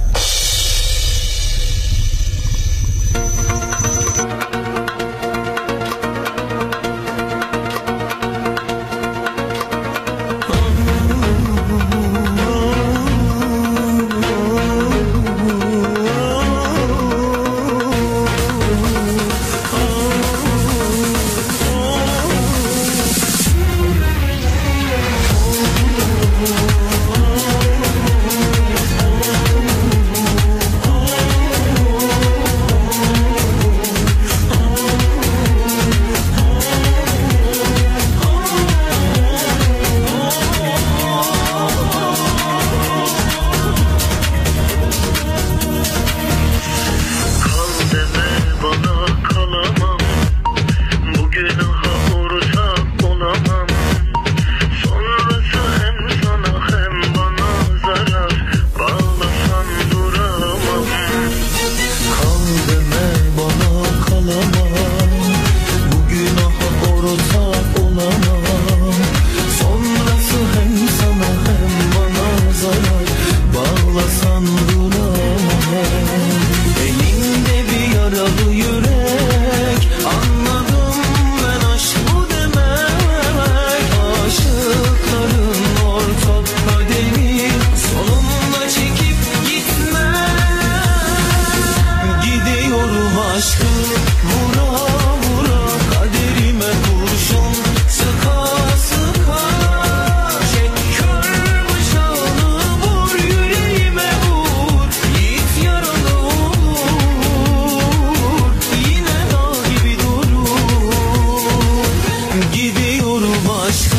[113.01, 113.97] Seviyorum aşkı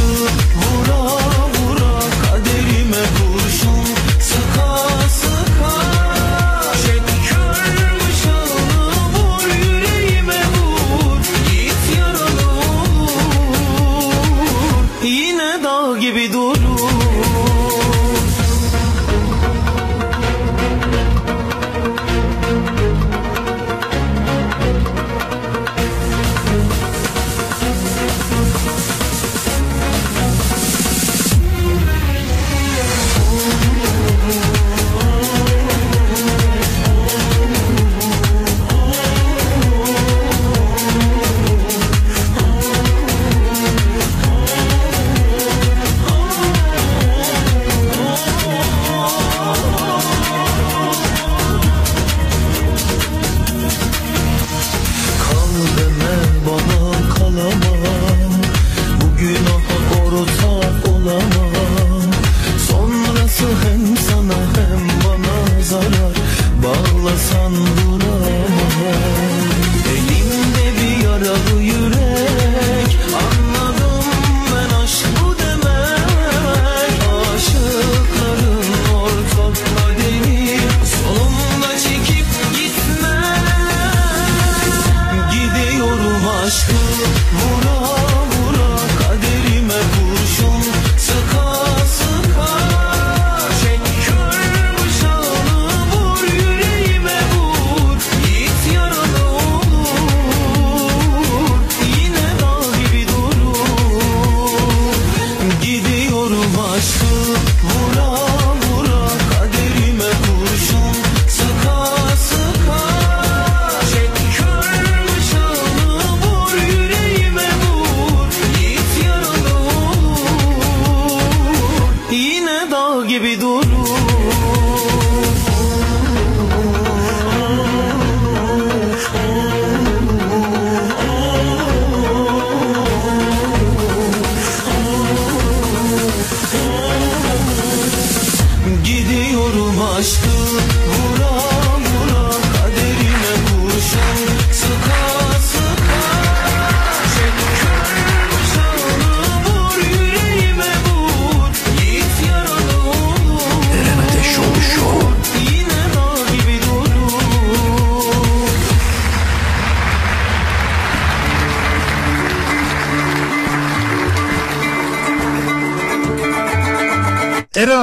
[0.57, 1.22] vuran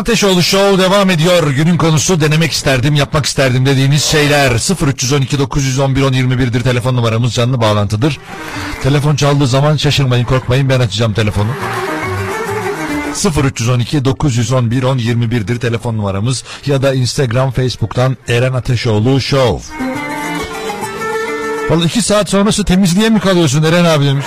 [0.10, 1.52] Ateşoğlu Show devam ediyor.
[1.52, 4.52] Günün konusu denemek isterdim, yapmak isterdim dediğiniz şeyler.
[4.88, 8.18] 0312 911 1021'dir telefon numaramız canlı bağlantıdır.
[8.84, 11.50] Telefon çaldığı zaman şaşırmayın, korkmayın ben açacağım telefonu.
[13.46, 19.74] 0312 911 1021'dir telefon numaramız ya da Instagram, Facebook'tan Eren Ateşoğlu Show.
[21.70, 24.26] Vallahi iki saat sonrası temizliğe mi kalıyorsun Eren abi demiş.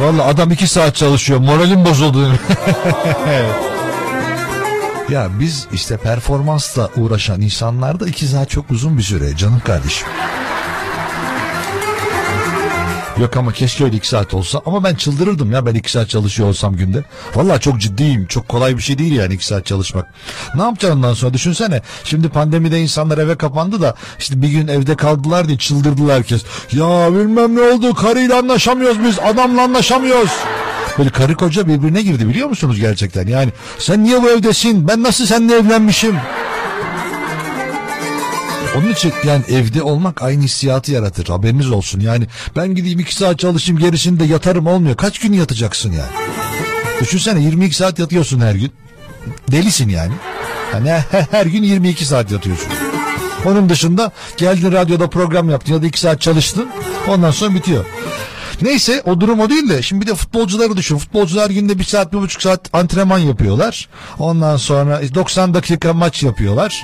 [0.00, 1.38] Vallahi adam iki saat çalışıyor.
[1.38, 2.32] Moralim bozuldu.
[5.10, 10.08] Ya biz işte performansla uğraşan insanlarda iki saat çok uzun bir süre canım kardeşim.
[13.18, 16.48] Yok ama keşke öyle iki saat olsa ama ben çıldırırdım ya ben iki saat çalışıyor
[16.48, 17.04] olsam günde.
[17.34, 20.14] Vallahi çok ciddiyim çok kolay bir şey değil yani iki saat çalışmak.
[20.54, 21.82] Ne yapacaksın ondan sonra düşünsene.
[22.04, 26.42] Şimdi pandemide insanlar eve kapandı da işte bir gün evde kaldılar diye çıldırdılar herkes.
[26.72, 30.32] Ya bilmem ne oldu karıyla anlaşamıyoruz biz adamla anlaşamıyoruz.
[30.98, 33.26] Böyle karı koca birbirine girdi biliyor musunuz gerçekten?
[33.26, 34.88] Yani sen niye bu evdesin?
[34.88, 36.16] Ben nasıl seninle evlenmişim?
[38.76, 41.26] Onun için yani evde olmak aynı hissiyatı yaratır.
[41.26, 42.00] Haberiniz olsun.
[42.00, 42.26] Yani
[42.56, 44.96] ben gideyim iki saat çalışayım gerisini de yatarım olmuyor.
[44.96, 46.26] Kaç gün yatacaksın yani?
[47.00, 48.72] Düşünsene 22 saat yatıyorsun her gün.
[49.50, 50.12] Delisin yani.
[50.74, 50.90] Yani
[51.30, 52.68] her, gün 22 saat yatıyorsun.
[53.44, 56.68] Onun dışında geldin radyoda program yaptın ya da iki saat çalıştın.
[57.08, 57.84] Ondan sonra bitiyor.
[58.64, 60.98] Neyse o durum o değil de şimdi bir de futbolcuları düşün.
[60.98, 63.88] Futbolcular günde bir saat bir buçuk saat antrenman yapıyorlar.
[64.18, 66.82] Ondan sonra 90 dakika maç yapıyorlar.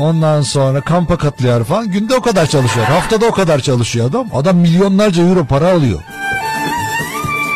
[0.00, 1.90] Ondan sonra kampa katılıyor falan.
[1.90, 2.86] Günde o kadar çalışıyor.
[2.86, 4.28] Haftada o kadar çalışıyor adam.
[4.34, 6.00] Adam milyonlarca euro para alıyor.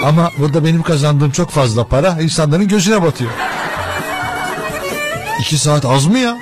[0.04, 3.30] Ama burada benim kazandığım çok fazla para insanların gözüne batıyor.
[5.40, 6.36] İki saat az mı ya?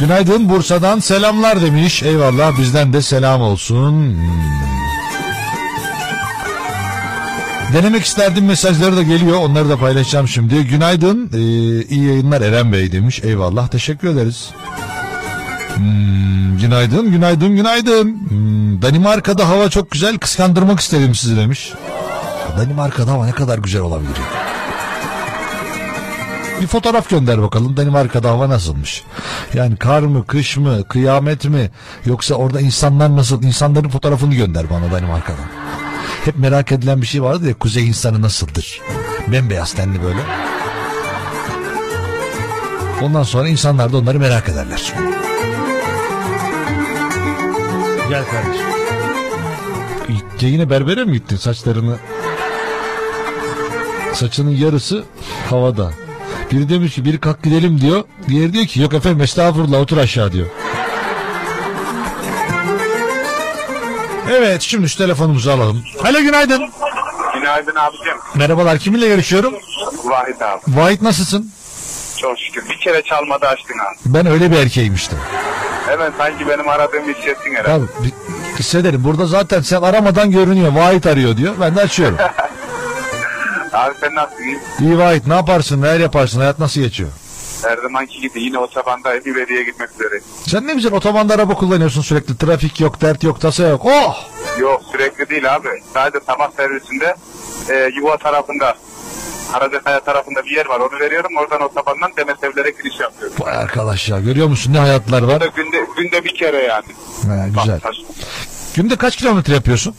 [0.00, 2.02] Günaydın Bursa'dan selamlar demiş.
[2.02, 3.92] Eyvallah bizden de selam olsun.
[3.92, 4.16] Hmm.
[7.74, 9.36] Denemek isterdim mesajları da geliyor.
[9.38, 10.64] Onları da paylaşacağım şimdi.
[10.64, 11.30] Günaydın.
[11.34, 11.38] Ee,
[11.82, 13.20] iyi yayınlar Eren Bey demiş.
[13.24, 13.68] Eyvallah.
[13.68, 14.50] Teşekkür ederiz.
[15.74, 18.04] Hmm, günaydın, günaydın, günaydın.
[18.28, 20.18] Hmm, Danimarka'da hava çok güzel.
[20.18, 21.72] Kıskandırmak istedim sizi demiş.
[22.58, 24.16] Danimarka'da hava ne kadar güzel olabilir.
[26.60, 29.04] Bir fotoğraf gönder bakalım Danimarka'da hava nasılmış?
[29.54, 31.70] Yani kar mı, kış mı, kıyamet mi?
[32.04, 33.42] Yoksa orada insanlar nasıl?
[33.42, 35.44] İnsanların fotoğrafını gönder bana Danimarka'dan.
[36.24, 38.80] Hep merak edilen bir şey vardı ya kuzey insanı nasıldır?
[39.28, 40.20] Bembeyaz tenli böyle.
[43.02, 44.92] Ondan sonra insanlar da onları merak ederler.
[48.08, 48.66] Gel kardeşim.
[50.40, 51.96] Yine berbere mi gittin saçlarını?
[54.12, 55.04] Saçının yarısı
[55.50, 56.05] havada.
[56.52, 58.04] Biri demiş ki biri kalk gidelim diyor.
[58.28, 60.46] Diğeri diyor ki yok efendim estağfurullah otur aşağı diyor.
[64.30, 65.82] Evet şimdi şu telefonumuzu alalım.
[66.04, 66.70] Alo günaydın.
[67.34, 68.14] Günaydın abicim.
[68.34, 69.54] Merhabalar kiminle görüşüyorum?
[70.04, 70.60] Vahit abi.
[70.68, 71.50] Vahit nasılsın?
[72.20, 72.68] Çok şükür.
[72.70, 73.96] Bir kere çalmadı açtın abi.
[74.14, 75.16] Ben öyle bir erkeğim işte.
[75.86, 77.82] Hemen sanki benim aradığımı hissettin herhalde.
[78.04, 78.12] Bir-
[78.58, 79.04] hissederim.
[79.04, 80.72] Burada zaten sen aramadan görünüyor.
[80.72, 81.54] Vahit arıyor diyor.
[81.60, 82.16] Ben de açıyorum.
[83.72, 84.44] Abi sen nasılsın?
[84.80, 84.98] İyi.
[84.98, 87.10] Vahit ne yaparsın neler yaparsın hayat nasıl geçiyor?
[87.62, 90.20] Her zamanki gibi yine otobanda Eminönü'ye gitmek üzere.
[90.46, 92.36] Sen ne güzel otobanda araba kullanıyorsun sürekli.
[92.36, 93.84] Trafik yok, dert yok, tasa yok.
[93.84, 94.16] Oh!
[94.58, 95.68] Yok sürekli değil abi.
[95.94, 97.16] Sadece sabah servisinde
[97.68, 98.76] e, yuva tarafında
[99.52, 100.80] Karacakaya tarafında bir yer var.
[100.80, 101.30] Onu veriyorum.
[101.36, 103.36] Oradan otobandan Demet Evler'e giriş yapıyorum.
[103.40, 105.42] Vay arkadaş ya görüyor musun ne hayatlar var?
[105.56, 106.86] Günde, günde, bir kere yani.
[107.26, 107.80] Ha, güzel.
[107.84, 107.94] Bak,
[108.76, 109.94] Günde kaç kilometre yapıyorsun?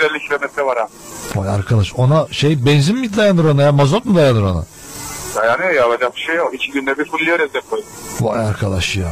[0.00, 0.90] 300-350 kilometre var abi.
[1.34, 4.64] Vay arkadaş ona şey benzin mi dayanır ona ya mazot mu dayanır ona?
[5.36, 5.70] Dayanıyor
[6.00, 6.54] ya bir şey yok.
[6.54, 7.82] İki günde bir fulluyoruz depoyu.
[8.20, 9.06] Vay arkadaş ya.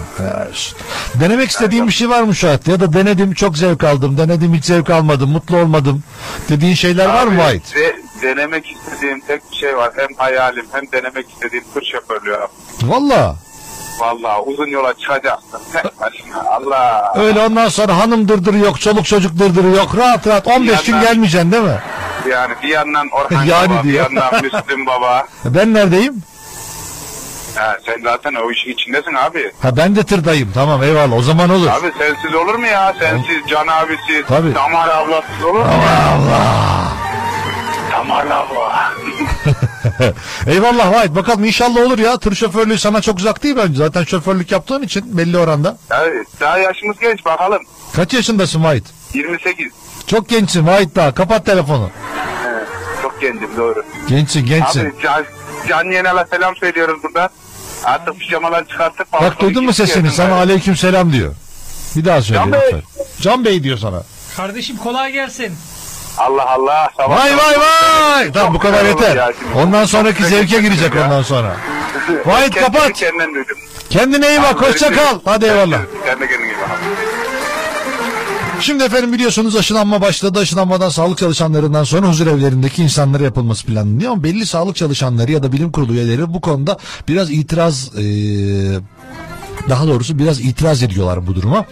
[0.51, 0.79] olsun.
[1.21, 2.71] Denemek istediğin bir şey var mı şu hayatta?
[2.71, 6.03] Ya da denedim çok zevk aldım, denedim hiç zevk almadım, mutlu olmadım
[6.49, 7.75] dediğin şeyler var mı Abi, Vahit?
[7.75, 9.93] de- denemek istediğim tek bir şey var.
[9.97, 12.49] Hem hayalim hem denemek istediğim tır şoförlüğü abi.
[12.83, 13.37] Valla.
[13.99, 15.61] Vallahi uzun yola çıkacaksın.
[15.73, 16.41] Tek başına.
[16.51, 17.13] Allah.
[17.17, 19.97] Öyle ondan sonra hanım dırdırı yok, çoluk çocuk dırdırı yok.
[19.97, 21.79] Rahat rahat 15 gün yandan- gelmeyeceksin değil mi?
[22.31, 24.05] Yani bir yandan Orhan Yani Baba, bir diyor.
[24.11, 25.27] yandan Müslüm Baba.
[25.45, 26.23] Ben neredeyim?
[27.57, 29.53] Ha, sen zaten o işin içindesin abi.
[29.63, 30.51] Ha ben de tırdayım.
[30.55, 31.67] Tamam eyvallah o zaman olur.
[31.69, 32.95] Abi sensiz olur mu ya?
[33.01, 34.55] Sensiz Can abisi, Tabii.
[34.55, 35.67] Damar ablasız olur mu?
[36.15, 36.89] Allah.
[37.93, 38.93] Damar abla.
[40.47, 42.19] Eyvallah Vahit bakalım inşallah olur ya.
[42.19, 43.79] Tır şoförlüğü sana çok uzak değil bence.
[43.79, 45.77] Zaten şoförlük yaptığın için belli oranda.
[45.91, 46.05] Ya,
[46.41, 47.63] daha yaşımız genç bakalım.
[47.97, 48.85] Kaç yaşındasın Vahit?
[49.15, 49.67] 28.
[50.07, 51.15] Çok gençsin Vahit daha.
[51.15, 51.91] Kapat telefonu.
[52.49, 52.67] Evet,
[53.03, 53.83] çok gencim doğru.
[54.09, 54.81] Gençsin gençsin.
[54.81, 55.25] Abi Can,
[55.69, 57.29] Can Yenal'a selam söylüyoruz burada.
[57.85, 59.13] Artık pijamalar çıkarttık.
[59.13, 60.11] Bak duydun mu sesini?
[60.11, 61.35] Sana aleyküm selam diyor.
[61.97, 62.61] Bir daha söyle Can Bey.
[62.65, 62.83] lütfen.
[63.21, 64.03] Can Bey diyor sana.
[64.37, 65.55] Kardeşim kolay gelsin.
[66.19, 66.91] Allah Allah.
[66.97, 68.33] Sabah Vay vay vay.
[68.33, 69.17] Tamam bu kadar yeter.
[69.17, 69.33] ya.
[69.57, 71.05] Ondan sonraki zevke girecek ya.
[71.05, 71.57] ondan sonra.
[72.27, 72.93] Vahit kapat.
[72.93, 73.57] Kendimden duydum.
[73.91, 74.63] Kendine iyi bak.
[74.63, 75.19] Hoşça kal.
[75.25, 75.79] Hadi eyvallah.
[76.07, 76.79] Kendine iyi bak.
[78.61, 80.39] Şimdi efendim biliyorsunuz aşılanma başladı.
[80.39, 84.13] Aşılanmadan sağlık çalışanlarından sonra huzur evlerindeki insanlara yapılması planlanıyor.
[84.13, 88.79] Ama belli sağlık çalışanları ya da bilim kurulu üyeleri bu konuda biraz itiraz eee,
[89.69, 91.67] daha doğrusu biraz itiraz ediyorlar bu duruma.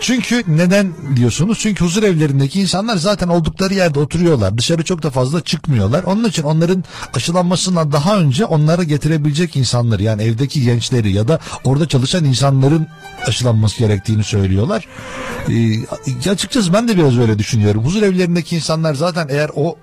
[0.00, 1.58] Çünkü neden diyorsunuz?
[1.58, 4.58] Çünkü huzur evlerindeki insanlar zaten oldukları yerde oturuyorlar.
[4.58, 6.02] Dışarı çok da fazla çıkmıyorlar.
[6.02, 6.84] Onun için onların
[7.14, 12.86] aşılanmasından daha önce onlara getirebilecek insanları yani evdeki gençleri ya da orada çalışan insanların
[13.26, 14.86] aşılanması gerektiğini söylüyorlar.
[15.48, 17.84] Ee, açıkçası ben de biraz öyle düşünüyorum.
[17.84, 19.76] Huzur evlerindeki insanlar zaten eğer o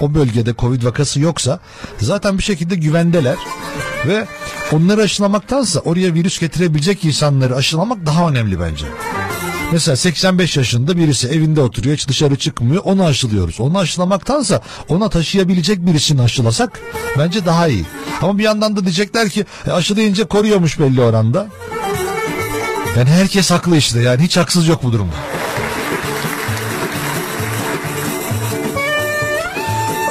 [0.00, 1.60] o bölgede Covid vakası yoksa
[2.00, 3.36] zaten bir şekilde güvendeler
[4.06, 4.26] ve
[4.72, 8.86] onları aşılamaktansa oraya virüs getirebilecek insanları aşılamak daha önemli bence.
[9.72, 13.60] Mesela 85 yaşında birisi evinde oturuyor hiç dışarı çıkmıyor onu aşılıyoruz.
[13.60, 16.80] Onu aşılamaktansa ona taşıyabilecek birisini aşılasak
[17.18, 17.84] bence daha iyi.
[18.22, 21.46] Ama bir yandan da diyecekler ki e, koruyormuş belli oranda.
[22.96, 25.14] Yani herkes haklı işte yani hiç haksız yok bu durumda.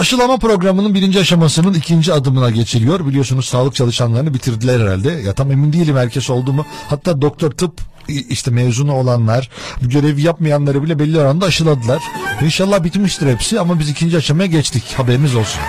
[0.05, 3.07] Aşılama programının birinci aşamasının ikinci adımına geçiliyor.
[3.07, 5.11] Biliyorsunuz sağlık çalışanlarını bitirdiler herhalde.
[5.11, 6.65] Ya tam emin değilim herkes oldu mu.
[6.89, 9.49] Hatta doktor tıp işte mezunu olanlar,
[9.81, 12.03] bu görevi yapmayanları bile belli oranda aşıladılar.
[12.41, 14.83] İnşallah bitmiştir hepsi ama biz ikinci aşamaya geçtik.
[14.97, 15.61] Haberiniz olsun.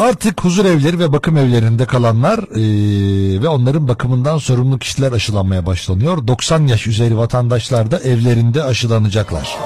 [0.00, 6.26] Artık huzur evleri ve bakım evlerinde kalanlar eee, ve onların bakımından sorumlu kişiler aşılanmaya başlanıyor.
[6.26, 9.56] 90 yaş üzeri vatandaşlar da evlerinde aşılanacaklar.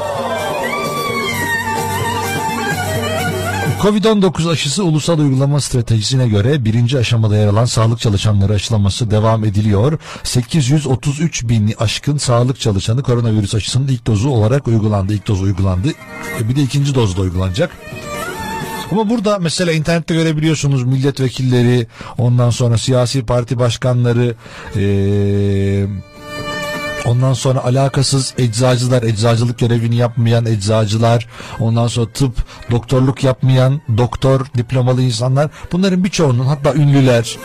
[3.83, 9.99] Covid-19 aşısı ulusal uygulama stratejisine göre birinci aşamada yer alan sağlık çalışanları aşılaması devam ediliyor.
[10.23, 15.15] 833 bin aşkın sağlık çalışanı koronavirüs aşısının ilk dozu olarak uygulandı.
[15.15, 15.89] İlk doz uygulandı.
[16.41, 17.71] E, Bir de ikinci doz uygulanacak.
[18.95, 21.87] Ama burada mesela internette görebiliyorsunuz milletvekilleri,
[22.19, 24.35] ondan sonra siyasi parti başkanları,
[24.77, 25.87] eee,
[27.05, 31.29] ondan sonra alakasız eczacılar, eczacılık görevini yapmayan eczacılar,
[31.61, 32.33] ondan sonra tıp,
[32.71, 37.39] doktorluk yapmayan doktor, diplomalı insanlar, bunların birçoğunun hatta ünlüler,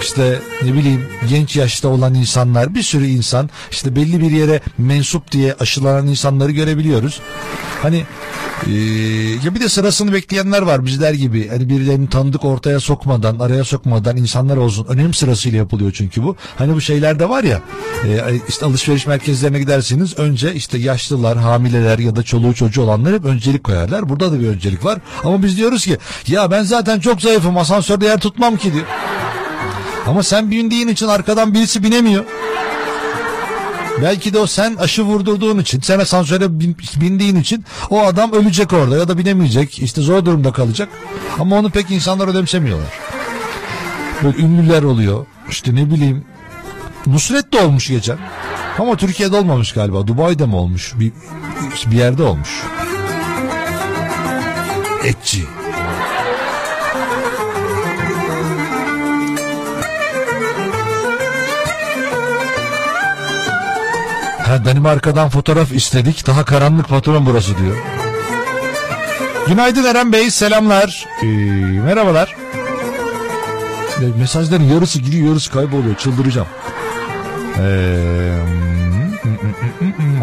[0.00, 5.32] işte ne bileyim genç yaşta olan insanlar, bir sürü insan, işte belli bir yere mensup
[5.32, 7.20] diye aşılanan insanları görebiliyoruz.
[7.82, 8.04] Hani
[8.66, 8.72] ee,
[9.44, 11.48] ya bir de sırasını bekleyenler var bizler gibi.
[11.48, 14.86] Hani birilerini tanıdık ortaya sokmadan, araya sokmadan insanlar olsun.
[14.88, 16.36] Önem sırasıyla yapılıyor çünkü bu.
[16.56, 17.62] Hani bu şeyler de var ya.
[18.06, 20.18] e, işte alışveriş merkezlerine gidersiniz.
[20.18, 24.08] Önce işte yaşlılar, hamileler ya da çoluğu çocuğu olanlar hep öncelik koyarlar.
[24.08, 24.98] Burada da bir öncelik var.
[25.24, 28.84] Ama biz diyoruz ki ya ben zaten çok zayıfım asansörde yer tutmam ki diyor.
[30.06, 32.24] Ama sen bindiğin için arkadan birisi binemiyor.
[34.02, 38.72] Belki de o sen aşı vurdurduğun için, sen asansöre bin- bindiğin için o adam ölecek
[38.72, 39.78] orada ya da binemeyecek.
[39.78, 40.88] işte zor durumda kalacak.
[41.38, 42.88] Ama onu pek insanlar önemsemiyorlar.
[44.22, 45.26] Böyle ünlüler oluyor.
[45.50, 46.24] İşte ne bileyim
[47.06, 48.18] Nusret de olmuş geçen.
[48.78, 50.06] Ama Türkiye'de olmamış galiba.
[50.06, 50.92] Dubai'de mi olmuş?
[51.00, 51.12] Bir,
[51.86, 52.62] bir yerde olmuş.
[55.04, 55.44] Etçi.
[64.46, 66.26] Ha, Danimarka'dan fotoğraf istedik.
[66.26, 67.76] Daha karanlık patron burası diyor.
[69.48, 70.30] Günaydın Eren Bey.
[70.30, 71.06] Selamlar.
[71.22, 71.26] Ee,
[71.84, 72.36] merhabalar.
[74.18, 75.96] Mesajların yarısı gidiyor yarısı kayboluyor.
[75.96, 76.48] Çıldıracağım.
[77.58, 78.38] Ee,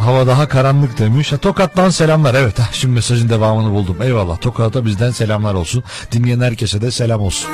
[0.02, 1.32] hava daha karanlık demiş.
[1.32, 2.34] Ha, Tokat'tan selamlar.
[2.34, 3.98] Evet ha, şimdi mesajın devamını buldum.
[4.02, 4.38] Eyvallah.
[4.38, 5.84] Tokat'a bizden selamlar olsun.
[6.12, 7.50] Dinleyen herkese de selam olsun.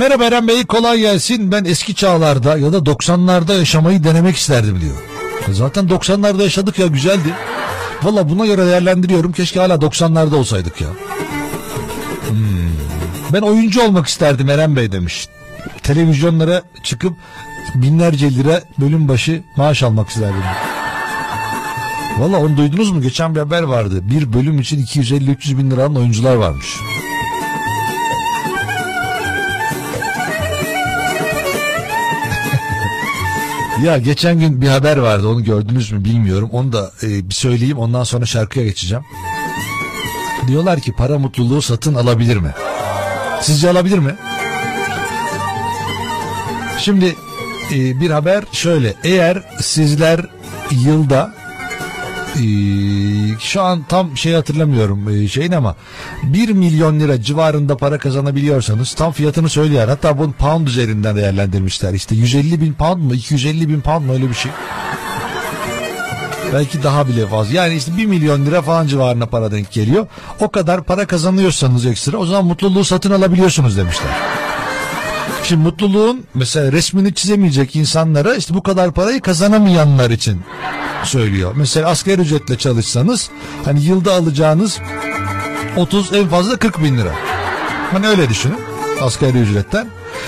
[0.00, 1.52] Merhaba Eren Bey kolay gelsin.
[1.52, 4.96] Ben eski çağlarda ya da 90'larda yaşamayı denemek isterdim diyor.
[5.52, 7.34] Zaten 90'larda yaşadık ya güzeldi.
[8.02, 9.32] Valla buna göre değerlendiriyorum.
[9.32, 10.88] Keşke hala 90'larda olsaydık ya.
[12.28, 12.38] Hmm.
[13.32, 15.28] Ben oyuncu olmak isterdim Eren Bey demiş.
[15.84, 17.16] Televizyonlara çıkıp
[17.74, 20.42] binlerce lira bölüm başı maaş almak isterdim.
[22.18, 23.02] Valla onu duydunuz mu?
[23.02, 24.10] Geçen bir haber vardı.
[24.10, 26.66] Bir bölüm için 250-300 bin liranın oyuncular varmış.
[33.84, 36.48] Ya geçen gün bir haber vardı onu gördünüz mü bilmiyorum.
[36.52, 39.04] Onu da e, bir söyleyeyim ondan sonra şarkıya geçeceğim.
[40.48, 42.50] Diyorlar ki para mutluluğu satın alabilir mi?
[43.40, 44.14] Sizce alabilir mi?
[46.84, 47.16] Şimdi
[47.72, 48.94] e, bir haber şöyle.
[49.04, 50.20] Eğer sizler
[50.70, 51.34] yılda
[52.34, 52.44] e,
[53.38, 55.76] şu an tam şey hatırlamıyorum e, şeyin ama
[56.22, 61.94] 1 milyon lira civarında para kazanabiliyorsanız tam fiyatını söyleyen hatta bunu pound üzerinden değerlendirmişler.
[61.94, 64.52] İşte 150 bin pound mu 250 bin pound mu öyle bir şey.
[66.52, 67.54] Belki daha bile fazla.
[67.54, 70.06] Yani işte 1 milyon lira falan civarına para denk geliyor.
[70.40, 74.43] O kadar para kazanıyorsanız ekstra o zaman mutluluğu satın alabiliyorsunuz demişler
[75.44, 80.40] Şimdi mutluluğun mesela resmini çizemeyecek insanlara işte bu kadar parayı kazanamayanlar için
[81.04, 81.52] söylüyor.
[81.56, 83.30] Mesela asgari ücretle çalışsanız
[83.64, 84.78] hani yılda alacağınız
[85.76, 87.12] 30 en fazla 40 bin lira.
[87.92, 88.58] Hani öyle düşünün
[89.00, 89.86] asgari ücretten.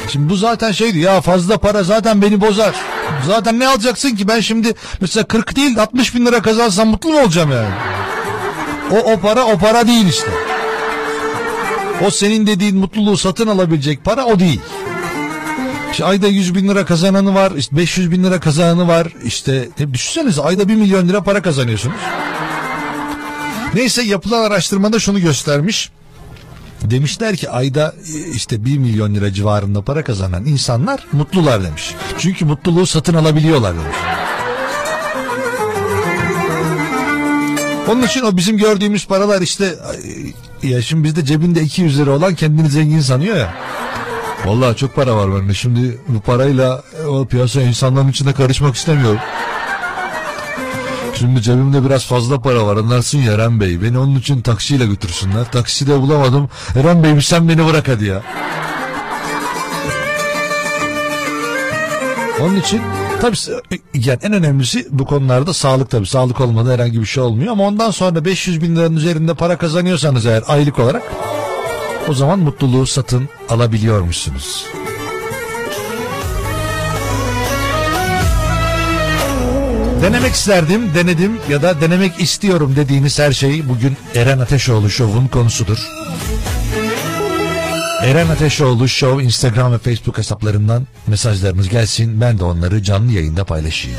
[0.08, 2.74] Şimdi bu zaten şeydi ya fazla para zaten beni bozar.
[3.26, 7.20] Zaten ne alacaksın ki ben şimdi mesela 40 değil 60 bin lira kazansam mutlu mu
[7.20, 7.74] olacağım yani?
[8.90, 10.30] O, o para o para değil işte.
[12.06, 14.60] O senin dediğin mutluluğu satın alabilecek para o değil.
[15.96, 19.08] İşte ayda 100 bin lira kazananı var, işte 500 bin lira kazananı var.
[19.24, 21.96] İşte hep düşünsenize ayda 1 milyon lira para kazanıyorsunuz.
[23.74, 25.90] Neyse yapılan araştırmada şunu göstermiş.
[26.82, 31.94] Demişler ki ayda e, işte 1 milyon lira civarında para kazanan insanlar mutlular demiş.
[32.18, 33.96] Çünkü mutluluğu satın alabiliyorlar demiş.
[37.88, 39.74] Onun için o bizim gördüğümüz paralar işte
[40.62, 43.54] ya şimdi bizde cebinde 200 lira olan kendini zengin sanıyor ya.
[44.46, 45.54] Vallahi çok para var bende.
[45.54, 49.20] Şimdi bu parayla o piyasa insanların içinde karışmak istemiyorum.
[51.14, 53.82] Şimdi cebimde biraz fazla para var anlarsın ya Eren Bey.
[53.82, 55.44] Beni onun için taksiyle götürsünler.
[55.52, 56.48] Takside bulamadım.
[56.76, 58.22] Eren Bey sen beni bırak hadi ya.
[62.40, 62.82] Onun için
[63.20, 63.36] tabii
[63.94, 66.06] yani en önemlisi bu konularda sağlık tabii.
[66.06, 67.52] Sağlık olmadan herhangi bir şey olmuyor.
[67.52, 71.02] Ama ondan sonra 500 bin liranın üzerinde para kazanıyorsanız eğer aylık olarak
[72.08, 74.66] o zaman mutluluğu satın alabiliyormuşsunuz.
[80.02, 85.78] Denemek isterdim, denedim ya da denemek istiyorum dediğiniz her şey bugün Eren Ateşoğlu Show'un konusudur.
[88.02, 92.20] Eren Ateşoğlu Show Instagram ve Facebook hesaplarından mesajlarınız gelsin.
[92.20, 93.98] Ben de onları canlı yayında paylaşayım.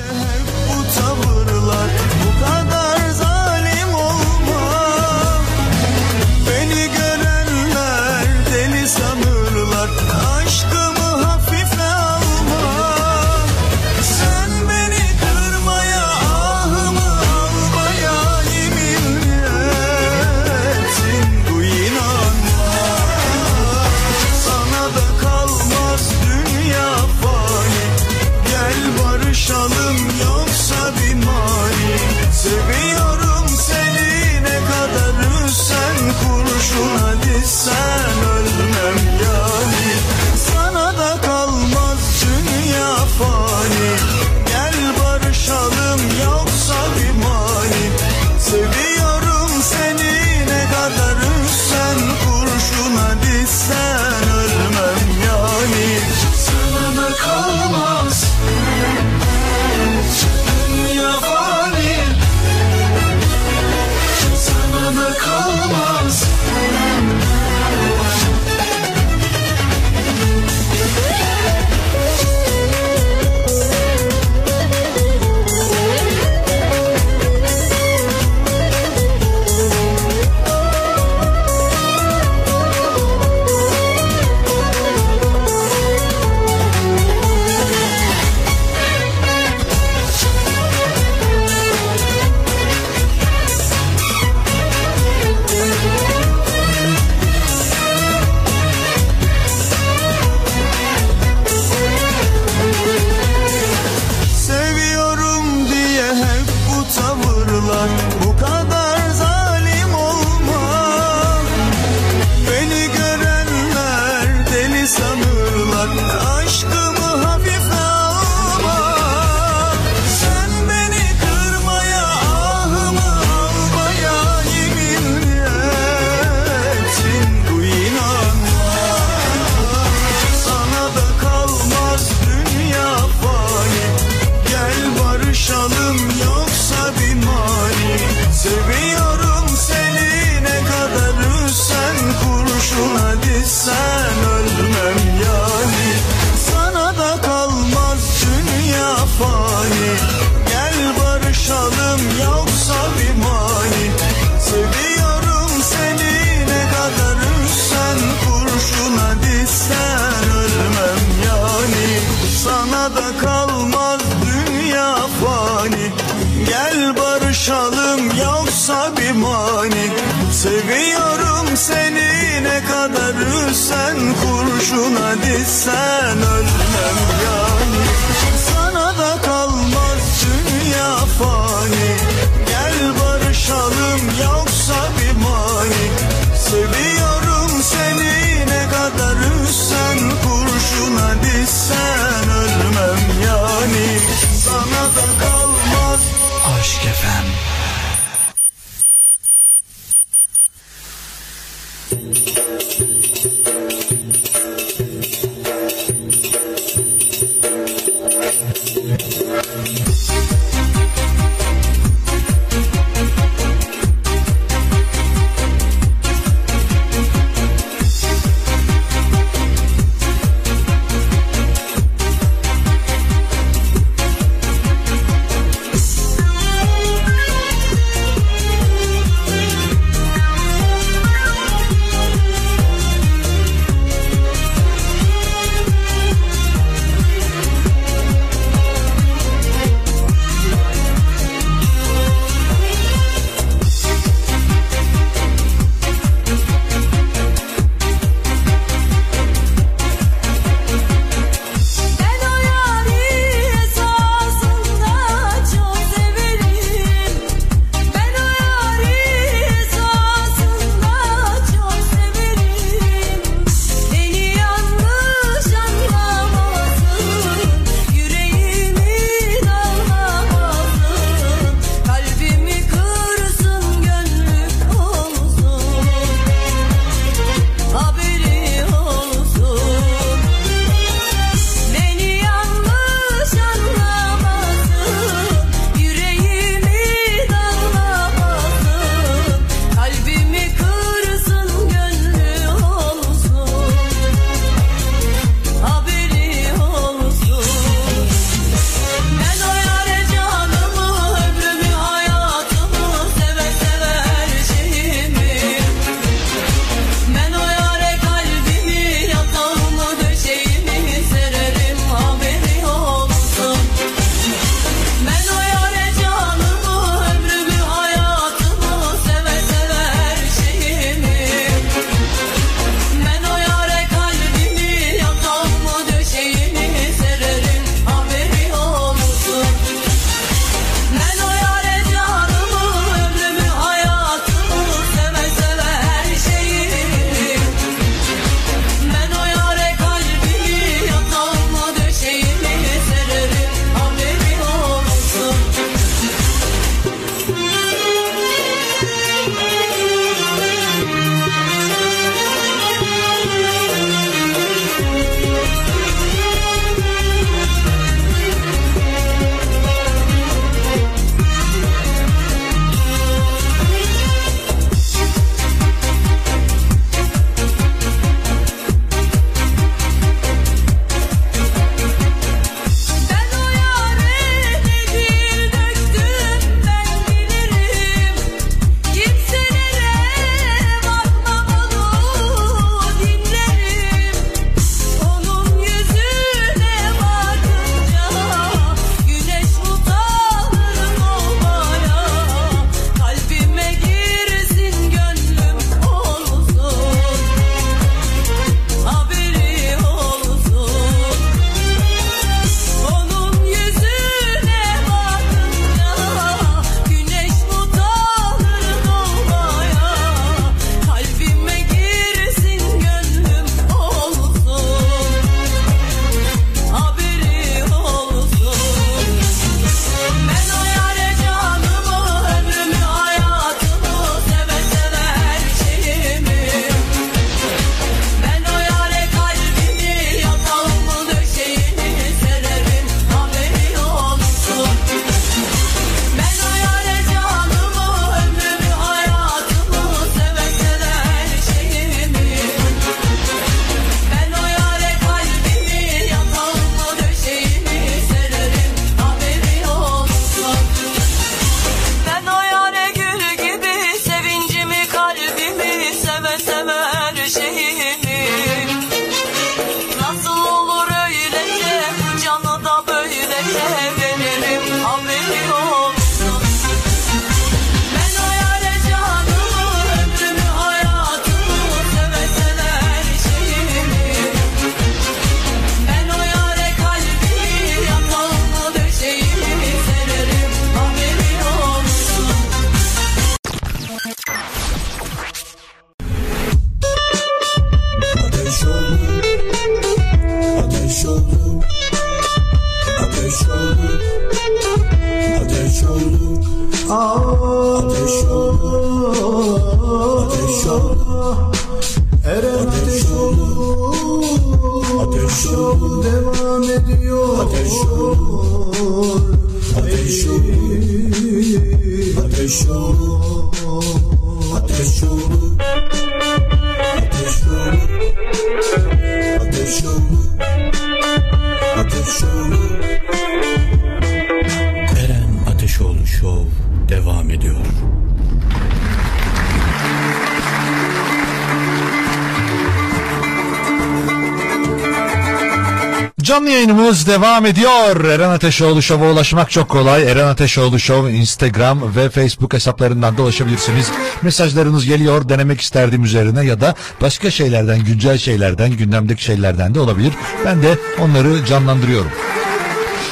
[537.07, 538.05] Devam ediyor.
[538.05, 540.11] Eren Ateşoğlu Show'a ulaşmak çok kolay.
[540.11, 543.91] Eren Ateşoğlu Show Instagram ve Facebook hesaplarından da ulaşabilirsiniz.
[544.21, 550.13] Mesajlarınız geliyor denemek isterdim üzerine ya da başka şeylerden, güncel şeylerden, gündemdeki şeylerden de olabilir.
[550.45, 552.11] Ben de onları canlandırıyorum.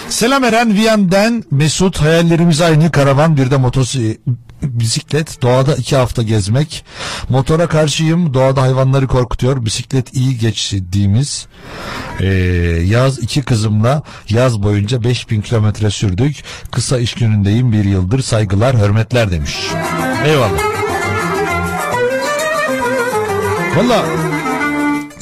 [0.09, 3.95] Selam Eren Viyan'den Mesut hayallerimiz aynı karavan bir de motos
[4.61, 6.85] bisiklet doğada iki hafta gezmek
[7.29, 11.47] motora karşıyım doğada hayvanları korkutuyor bisiklet iyi geçtiğimiz
[12.19, 12.27] ee,
[12.85, 19.31] yaz iki kızımla yaz boyunca 5000 kilometre sürdük kısa iş günündeyim bir yıldır saygılar hürmetler
[19.31, 19.57] demiş
[20.25, 20.61] eyvallah
[23.77, 24.05] valla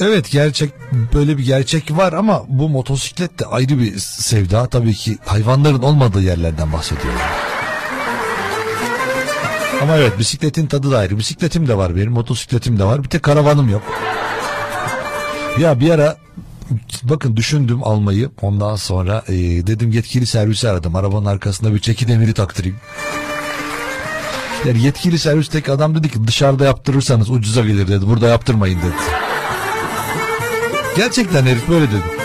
[0.00, 0.72] Evet gerçek
[1.14, 6.22] böyle bir gerçek var ama bu motosiklet de ayrı bir sevda tabii ki hayvanların olmadığı
[6.22, 7.20] yerlerden bahsediyorum.
[9.82, 11.18] Ama evet bisikletin tadı da ayrı.
[11.18, 13.04] Bisikletim de var benim, motosikletim de var.
[13.04, 13.82] Bir tek karavanım yok.
[15.58, 16.16] Ya bir ara
[17.02, 18.30] bakın düşündüm almayı.
[18.42, 19.32] Ondan sonra e,
[19.66, 20.96] dedim yetkili servisi aradım.
[20.96, 22.76] Arabanın arkasında bir çeki demiri taktırayım.
[24.66, 28.06] Yani yetkili servisteki adam dedi ki dışarıda yaptırırsanız ucuza gelir dedi.
[28.06, 28.94] Burada yaptırmayın dedi.
[30.96, 32.24] Gerçekten herif böyle dedi.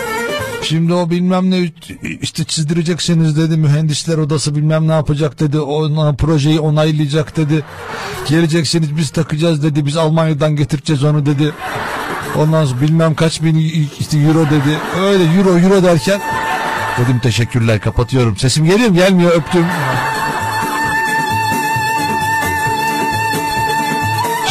[0.62, 1.72] Şimdi o bilmem ne
[2.20, 7.64] işte çizdireceksiniz dedi mühendisler odası bilmem ne yapacak dedi ona projeyi onaylayacak dedi
[8.28, 11.52] geleceksiniz biz takacağız dedi biz Almanya'dan getireceğiz onu dedi
[12.38, 13.56] ondan sonra bilmem kaç bin
[14.00, 14.78] işte euro dedi.
[15.02, 16.20] Öyle euro euro derken
[16.98, 18.36] dedim teşekkürler kapatıyorum.
[18.36, 18.94] Sesim geliyor mu?
[18.94, 19.66] Gelmiyor öptüm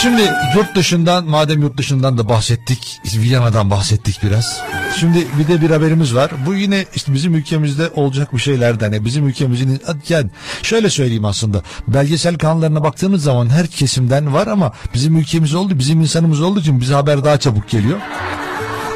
[0.01, 0.21] Şimdi
[0.55, 4.61] yurt dışından madem yurt dışından da bahsettik Viyana'dan bahsettik biraz.
[4.99, 6.31] Şimdi bir de bir haberimiz var.
[6.45, 8.91] Bu yine işte bizim ülkemizde olacak bir şeylerden.
[8.91, 10.29] Yani bizim ülkemizin yani
[10.63, 11.61] şöyle söyleyeyim aslında.
[11.87, 16.81] Belgesel kanallarına baktığımız zaman her kesimden var ama bizim ülkemiz oldu, bizim insanımız olduğu için
[16.81, 17.99] bize haber daha çabuk geliyor.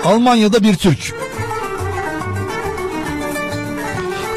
[0.06, 1.14] Almanya'da bir Türk.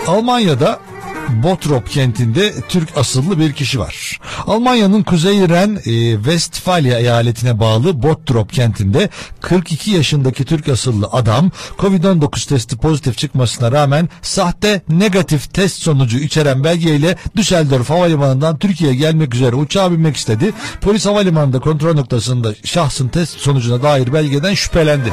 [0.06, 0.80] Almanya'da
[1.28, 4.20] Bottrop kentinde Türk asıllı bir kişi var.
[4.46, 9.08] Almanya'nın Kuzey Ren e, Westfalia eyaletine bağlı Bottrop kentinde
[9.40, 16.64] 42 yaşındaki Türk asıllı adam Covid-19 testi pozitif çıkmasına rağmen sahte negatif test sonucu içeren
[16.64, 20.52] belgeyle Düsseldorf Havalimanı'ndan Türkiye'ye gelmek üzere uçağa binmek istedi.
[20.80, 25.12] Polis havalimanında kontrol noktasında şahsın test sonucuna dair belgeden şüphelendi.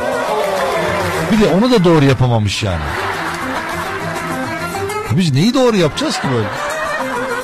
[1.32, 3.13] Bir de onu da doğru yapamamış yani.
[5.18, 6.48] Biz neyi doğru yapacağız ki böyle?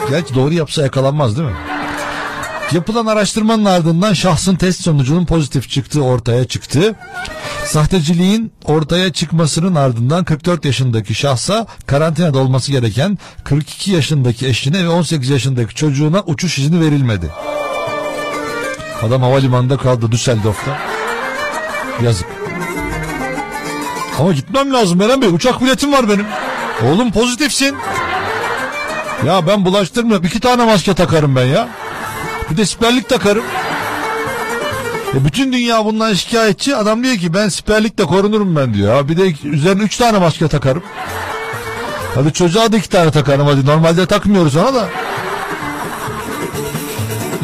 [0.09, 1.55] Gerçi doğru yapsa yakalanmaz değil mi?
[2.71, 6.95] Yapılan araştırmanın ardından şahsın test sonucunun pozitif çıktığı ortaya çıktı.
[7.65, 15.29] Sahteciliğin ortaya çıkmasının ardından 44 yaşındaki şahsa karantinada olması gereken 42 yaşındaki eşine ve 18
[15.29, 17.29] yaşındaki çocuğuna uçuş izni verilmedi.
[19.03, 20.77] Adam havalimanında kaldı Düsseldorf'ta.
[22.03, 22.27] Yazık.
[24.19, 25.29] Ama gitmem lazım Eren Bey.
[25.29, 26.25] Uçak biletim var benim.
[26.85, 27.75] Oğlum pozitifsin.
[29.25, 30.25] Ya ben bulaştırmıyorum.
[30.25, 31.67] İki tane maske takarım ben ya.
[32.51, 33.43] Bir de siperlik takarım.
[35.15, 36.75] E bütün dünya bundan şikayetçi.
[36.75, 38.95] Adam diyor ki ben siperlikle korunurum ben diyor.
[38.95, 39.09] Ya.
[39.09, 40.83] Bir de üzerine üç tane maske takarım.
[42.15, 43.65] Hadi çocuğa da iki tane takarım hadi.
[43.65, 44.89] Normalde takmıyoruz ona da.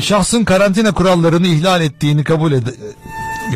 [0.02, 2.68] Şahsın karantina kurallarını ihlal ettiğini kabul ed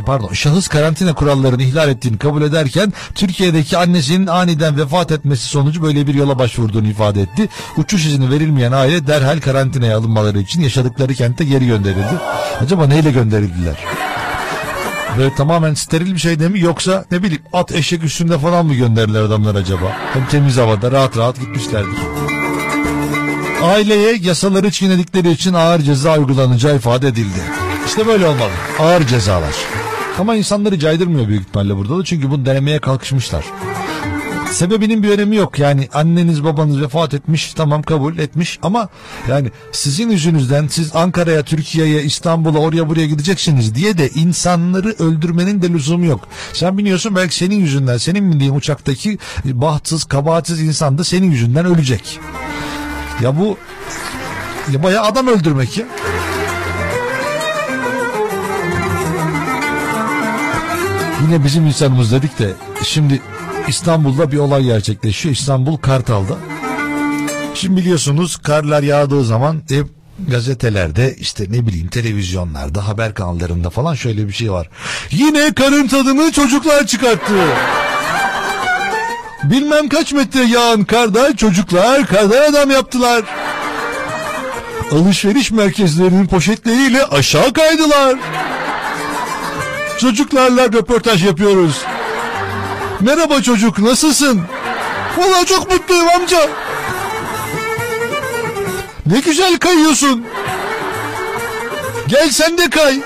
[0.06, 6.08] pardon şahıs karantina kurallarını ihlal ettiğini kabul ederken Türkiye'deki annesinin aniden vefat etmesi sonucu böyle
[6.08, 7.50] bir yola başvurduğunu ifade etti.
[7.78, 12.20] Uçuş izni verilmeyen aile derhal karantinaya alınmaları için yaşadıkları kente geri gönderildi.
[12.62, 13.78] Acaba neyle gönderildiler?
[15.18, 18.74] Böyle tamamen steril bir şey de mi yoksa ne bileyim at eşek üstünde falan mı
[18.74, 19.98] gönderirler adamlar acaba?
[20.14, 21.98] Hem temiz havada rahat rahat gitmişlerdir.
[23.64, 27.69] Aileye yasaları çiğnedikleri için ağır ceza uygulanacağı ifade edildi.
[27.90, 28.52] İşte böyle olmalı.
[28.80, 29.56] Ağır cezalar.
[30.20, 33.46] Ama insanları caydırmıyor büyük ihtimalle burada da çünkü bunu denemeye kalkışmışlar.
[34.52, 38.90] Sebebinin bir önemi yok yani anneniz babanız vefat etmiş tamam kabul etmiş ama
[39.30, 45.70] yani sizin yüzünüzden siz Ankara'ya Türkiye'ye İstanbul'a oraya buraya gideceksiniz diye de insanları öldürmenin de
[45.70, 46.28] lüzumu yok.
[46.54, 52.20] Sen biliyorsun belki senin yüzünden senin bindiğin uçaktaki bahtsız kabahatsiz insan da senin yüzünden ölecek.
[53.22, 53.58] Ya bu
[54.72, 55.86] ya bayağı adam öldürmek ya.
[61.22, 62.54] Yine bizim insanımız dedik de
[62.84, 63.22] şimdi
[63.68, 65.36] İstanbul'da bir olay gerçekleşiyor.
[65.36, 66.38] İstanbul Kartal'da.
[67.54, 69.88] Şimdi biliyorsunuz karlar yağdığı zaman hep
[70.28, 74.70] gazetelerde işte ne bileyim televizyonlarda haber kanallarında falan şöyle bir şey var.
[75.12, 77.34] Yine karın tadını çocuklar çıkarttı.
[79.44, 83.24] Bilmem kaç metre yağan karda çocuklar kardan adam yaptılar.
[84.92, 88.16] Alışveriş merkezlerinin poşetleriyle aşağı kaydılar.
[90.00, 91.82] Çocuklarla röportaj yapıyoruz.
[93.00, 94.42] Merhaba çocuk nasılsın?
[95.18, 96.50] Valla çok mutluyum amca.
[99.06, 100.26] Ne güzel kayıyorsun.
[102.08, 103.02] Gel sen de kay.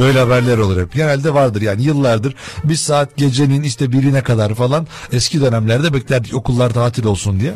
[0.00, 0.94] Böyle haberler olur hep.
[0.94, 2.34] Genelde vardır yani yıllardır
[2.64, 7.54] bir saat gecenin işte birine kadar falan eski dönemlerde beklerdik okullar tatil olsun diye.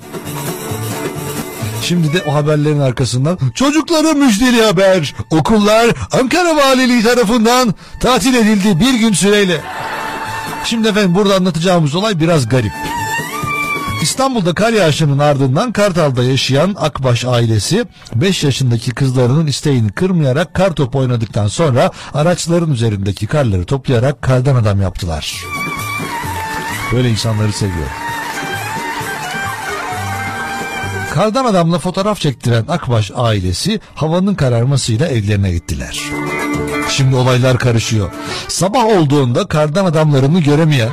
[1.82, 5.14] Şimdi de o haberlerin arkasından çocuklara müjdeli haber.
[5.30, 9.60] Okullar Ankara Valiliği tarafından tatil edildi bir gün süreyle.
[10.64, 12.72] Şimdi efendim burada anlatacağımız olay biraz garip.
[14.02, 20.98] İstanbul'da kar yağışının ardından Kartal'da yaşayan Akbaş ailesi 5 yaşındaki kızlarının isteğini kırmayarak kar topu
[20.98, 25.44] oynadıktan sonra araçların üzerindeki karları toplayarak kardan adam yaptılar.
[26.92, 28.09] Böyle insanları seviyor.
[31.10, 36.00] Kardan adamla fotoğraf çektiren Akbaş ailesi havanın kararmasıyla evlerine gittiler.
[36.88, 38.10] Şimdi olaylar karışıyor.
[38.48, 40.90] Sabah olduğunda kardan adamlarını göremeyen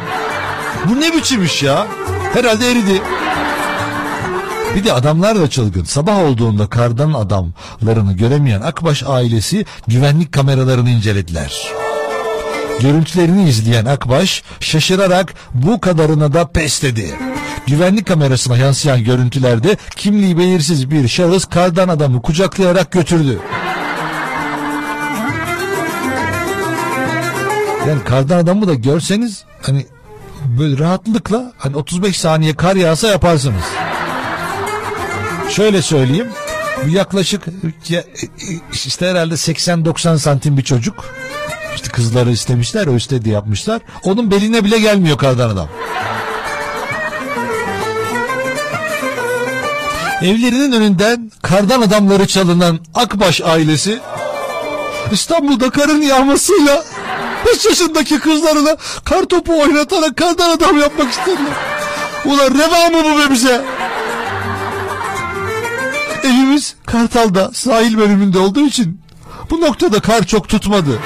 [0.86, 1.88] bu ne biçim iş ya?
[2.34, 3.02] Herhalde eridi.
[4.76, 5.84] Bir de adamlar da çılgın.
[5.84, 11.68] Sabah olduğunda kardan adamlarını göremeyen Akbaş ailesi güvenlik kameralarını incelediler.
[12.80, 17.16] Görüntülerini izleyen Akbaş şaşırarak bu kadarına da pes dedi.
[17.68, 23.40] Güvenlik kamerasına yansıyan görüntülerde kimliği belirsiz bir şahıs kardan adamı kucaklayarak götürdü.
[27.88, 29.86] Yani kardan adamı da görseniz hani
[30.46, 33.66] böyle rahatlıkla hani 35 saniye kar yağsa yaparsınız.
[35.50, 36.28] Şöyle söyleyeyim.
[36.86, 37.46] Bu yaklaşık
[37.90, 38.04] ya,
[38.74, 41.06] işte herhalde 80-90 santim bir çocuk.
[41.76, 43.82] İşte kızları istemişler o istedi yapmışlar.
[44.04, 45.70] Onun beline bile gelmiyor kardan adam.
[50.22, 54.00] Evlerinin önünden kardan adamları çalınan Akbaş ailesi
[55.12, 56.84] İstanbul'da karın yağmasıyla
[57.46, 61.54] 5 yaşındaki kızlarına kar topu oynatarak kardan adam yapmak istediler.
[62.26, 63.66] Ulan reva mı bu be bize?
[66.24, 69.02] Evimiz Kartal'da sahil bölümünde olduğu için
[69.50, 71.00] bu noktada kar çok tutmadı.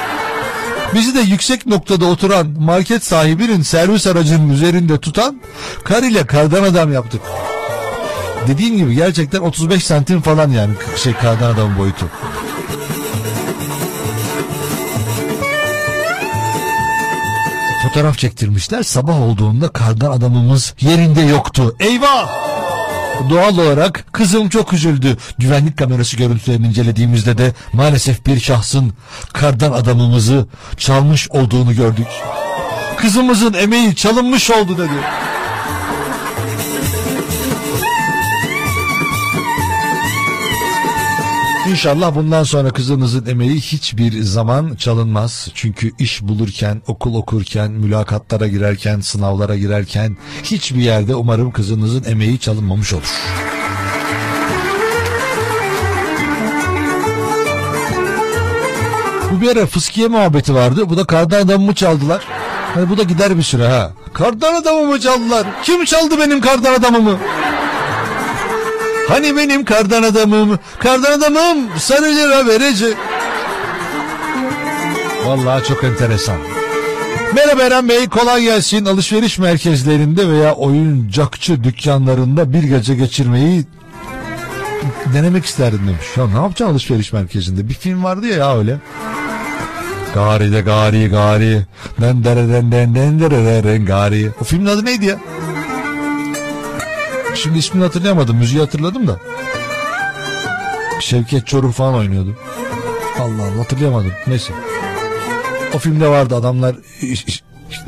[0.93, 5.41] Bizi de yüksek noktada oturan market sahibinin servis aracının üzerinde tutan
[5.83, 7.21] kar ile kardan adam yaptık.
[8.47, 12.05] Dediğim gibi gerçekten 35 santim falan yani şey kardan adam boyutu.
[17.83, 18.83] Fotoğraf çektirmişler.
[18.83, 21.75] Sabah olduğunda kardan adamımız yerinde yoktu.
[21.79, 22.29] Eyvah!
[23.29, 25.17] Doğal olarak kızım çok üzüldü.
[25.37, 28.93] Güvenlik kamerası görüntülerini incelediğimizde de maalesef bir şahsın
[29.33, 32.07] kardan adamımızı çalmış olduğunu gördük.
[32.97, 35.30] Kızımızın emeği çalınmış oldu dedi.
[41.71, 45.47] İnşallah bundan sonra kızınızın emeği hiçbir zaman çalınmaz.
[45.53, 52.93] Çünkü iş bulurken, okul okurken, mülakatlara girerken, sınavlara girerken hiçbir yerde umarım kızınızın emeği çalınmamış
[52.93, 53.21] olur.
[59.31, 60.89] Bu bir ara fıskiye muhabbeti vardı.
[60.89, 62.23] Bu da kardan adamımı çaldılar.
[62.73, 63.91] Hani bu da gider bir süre ha.
[64.13, 65.47] Kardan adamımı çaldılar.
[65.63, 67.17] Kim çaldı benim kardan adamımı?
[69.11, 72.97] Hani benim kardan adamım, kardan adamım sarı lira verecek.
[75.25, 76.37] Vallahi çok enteresan.
[77.35, 78.85] Merhaba Eren Bey kolay gelsin.
[78.85, 83.65] Alışveriş merkezlerinde veya oyuncakçı dükkanlarında bir gece geçirmeyi
[85.13, 86.17] denemek isterdim demiş.
[86.17, 87.69] Ya ne yapacaksın alışveriş merkezinde?
[87.69, 88.77] Bir film vardı ya, ya öyle.
[90.13, 91.65] Gari de gari gari.
[92.01, 94.29] Den dere den den den dere den gari.
[94.41, 95.17] O filmin adı neydi ya?
[97.35, 98.37] Şimdi ismini hatırlayamadım.
[98.37, 99.19] Müziği hatırladım da.
[100.99, 102.35] Şevket Çoruh falan oynuyordu.
[103.19, 104.11] Allah Allah hatırlayamadım.
[104.27, 104.53] Neyse.
[105.73, 106.75] O filmde vardı adamlar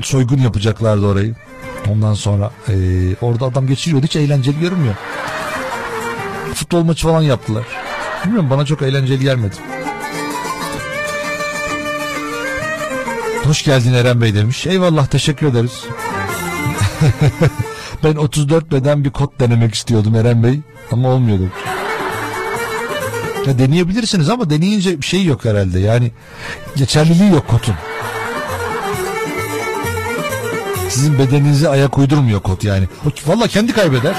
[0.02, 1.36] soygun yapacaklardı orayı.
[1.90, 2.76] Ondan sonra e,
[3.22, 4.06] orada adam geçiriyordu.
[4.06, 4.96] Hiç eğlenceli görünmüyor.
[6.54, 7.64] Futbol maçı falan yaptılar.
[8.26, 9.56] Bilmiyorum bana çok eğlenceli gelmedi.
[13.44, 14.68] Hoş geldin Eren Bey demiş.
[14.68, 15.86] Eyvallah teşekkür ederiz.
[18.04, 20.60] ben 34 beden bir kod denemek istiyordum Eren Bey.
[20.92, 21.44] Ama olmuyordu.
[23.48, 25.80] Ya deneyebilirsiniz ama deneyince bir şey yok herhalde.
[25.80, 26.12] Yani
[26.76, 27.76] geçerliliği yok kodun.
[30.90, 32.88] Sizin bedeninize ayak uydurmuyor kot yani.
[33.28, 34.16] Valla kendi kaybeder.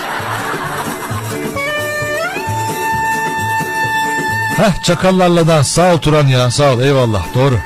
[4.56, 7.58] Heh çakallarla dans sağ ol Turan ya sağ ol eyvallah doğru.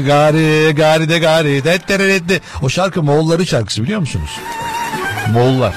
[0.00, 1.64] Gari gari de gari
[2.28, 2.40] de.
[2.62, 4.30] O şarkı Moğolların şarkısı biliyor musunuz?
[5.32, 5.74] Moğollar.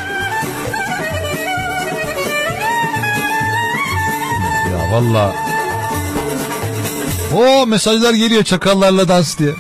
[4.72, 5.36] Ya valla.
[7.36, 9.52] O mesajlar geliyor çakallarla dans diye.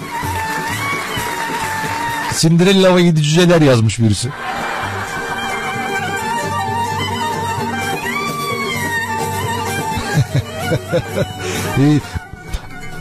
[2.39, 4.29] Cinderella ve yedi cüceler yazmış birisi.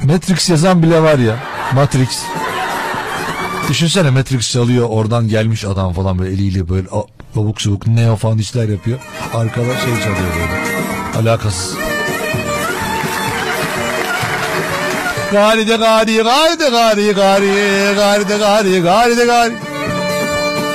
[0.05, 1.36] Matrix yazan bile var ya.
[1.74, 2.22] Matrix.
[3.68, 6.89] Düşünsene Matrix çalıyor oradan gelmiş adam falan böyle eliyle böyle
[7.36, 8.98] abuk subuk neo falan işler yapıyor.
[9.35, 11.28] Arkada şey çalıyor böyle.
[11.31, 11.76] Alakasız.
[15.32, 19.52] Gari de gari, gari de gari, gari, gari de gari, gari de gari.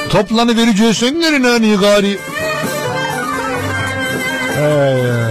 [0.10, 2.20] Toplanı vereceksin nerine gari.
[4.56, 5.29] Hey,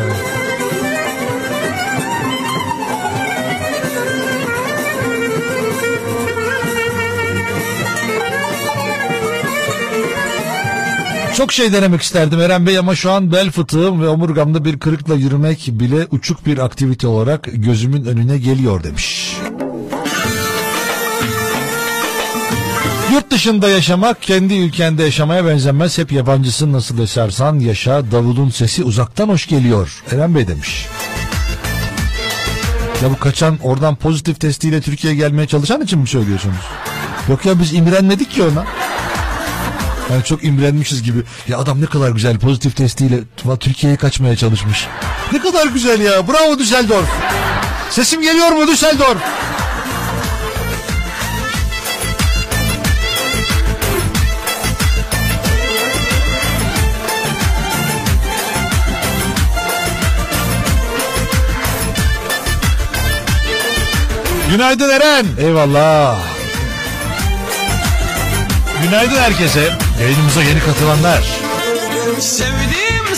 [11.39, 15.15] Çok şey denemek isterdim Eren Bey ama şu an bel fıtığım ve omurgamda bir kırıkla
[15.15, 19.37] yürümek bile uçuk bir aktivite olarak gözümün önüne geliyor demiş.
[23.13, 25.99] Yurt dışında yaşamak kendi ülkende yaşamaya benzemez.
[25.99, 30.03] Hep yabancısın nasıl yaşarsan yaşa davulun sesi uzaktan hoş geliyor.
[30.13, 30.87] Eren Bey demiş.
[33.03, 36.67] Ya bu kaçan oradan pozitif testiyle Türkiye'ye gelmeye çalışan için mi söylüyorsunuz?
[37.29, 38.65] Yok ya biz imrenmedik ki ona.
[40.13, 41.19] Yani çok imrenmişiz gibi.
[41.49, 43.21] Ya adam ne kadar güzel pozitif testiyle
[43.61, 44.87] Türkiye'ye kaçmaya çalışmış.
[45.33, 46.29] Ne kadar güzel ya.
[46.29, 47.07] Bravo Düsseldorf.
[47.91, 49.19] Sesim geliyor mu Düsseldorf?
[64.51, 65.27] Günaydın Eren.
[65.39, 66.17] Eyvallah.
[68.83, 69.88] Günaydın herkese.
[70.01, 71.41] Yayınımıza yeni katılanlar.
[72.19, 73.17] Sevdim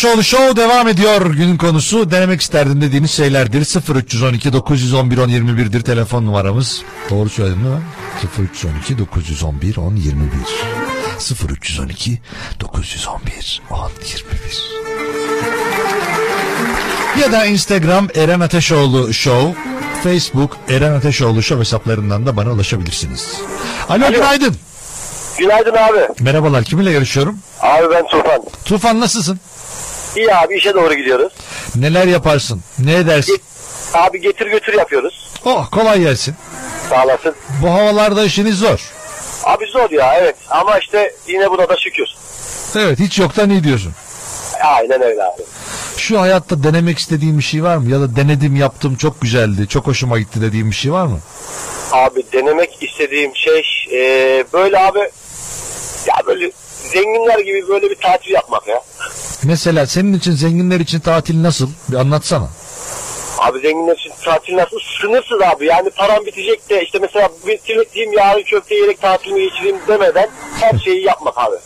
[0.00, 1.34] Ateşoğlu Show devam ediyor.
[1.34, 3.60] Günün konusu denemek isterdim dediğiniz şeylerdir.
[3.94, 6.82] 0312 911 10 21'dir telefon numaramız.
[7.10, 7.82] Doğru söyledim değil mi?
[8.38, 10.30] 0312 911 10 21.
[11.48, 12.18] 0312
[12.60, 14.70] 911 10 21.
[17.20, 19.54] Ya da Instagram Eren Ateşoğlu Show,
[20.02, 23.40] Facebook Eren Ateşoğlu Show hesaplarından da bana ulaşabilirsiniz.
[23.88, 24.56] Alo, günaydın.
[25.38, 26.08] Günaydın abi.
[26.20, 27.38] Merhabalar kiminle görüşüyorum?
[27.60, 28.42] Abi ben Tufan.
[28.64, 29.40] Tufan nasılsın?
[30.16, 31.32] İyi abi işe doğru gidiyoruz.
[31.76, 32.60] Neler yaparsın?
[32.78, 33.40] Ne edersin?
[33.94, 35.30] Abi getir götür yapıyoruz.
[35.44, 36.34] Oh kolay gelsin.
[36.90, 37.34] Sağ olasın.
[37.62, 38.90] Bu havalarda işiniz zor.
[39.44, 42.06] Abi zor ya evet ama işte yine buna da şükür.
[42.76, 43.92] Evet hiç yoktan iyi diyorsun.
[44.64, 45.42] Aynen öyle abi.
[45.96, 47.90] Şu hayatta denemek istediğin bir şey var mı?
[47.90, 51.18] Ya da denedim yaptım çok güzeldi çok hoşuma gitti dediğin bir şey var mı?
[51.92, 53.62] Abi denemek istediğim şey
[53.92, 54.00] e,
[54.52, 54.98] böyle abi
[56.06, 56.50] ya böyle
[56.92, 58.82] zenginler gibi böyle bir tatil yapmak ya.
[59.44, 61.68] Mesela senin için zenginler için tatil nasıl?
[61.88, 62.48] Bir anlatsana.
[63.38, 64.76] Abi zenginler için tatil nasıl?
[65.00, 65.66] Sınırsız abi.
[65.66, 70.28] Yani param bitecek de işte mesela bitireyim yarın köfte yiyerek tatilimi geçireyim demeden
[70.60, 71.56] her şeyi yapmak abi.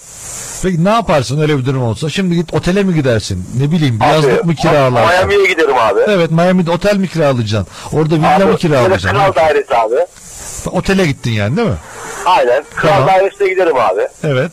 [0.62, 2.10] Peki ne yaparsın öyle bir durum olsa?
[2.10, 3.44] Şimdi git otele mi gidersin?
[3.60, 5.28] Ne bileyim bir yazlık Abi, mı kiralarsın?
[5.28, 6.00] Miami'ye giderim abi.
[6.08, 7.66] Evet Miami'de otel mi kiralayacaksın?
[7.92, 9.08] Orada villa Abi, mı kiralayacaksın?
[9.08, 9.94] Kral dairesi abi.
[10.70, 11.76] Otele gittin yani değil mi?
[12.26, 12.64] Aynen.
[12.76, 13.08] Kral Tamam.
[13.08, 14.08] dairesine giderim abi.
[14.24, 14.52] Evet.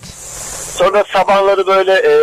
[0.73, 2.13] Sonra sabahları böyle e,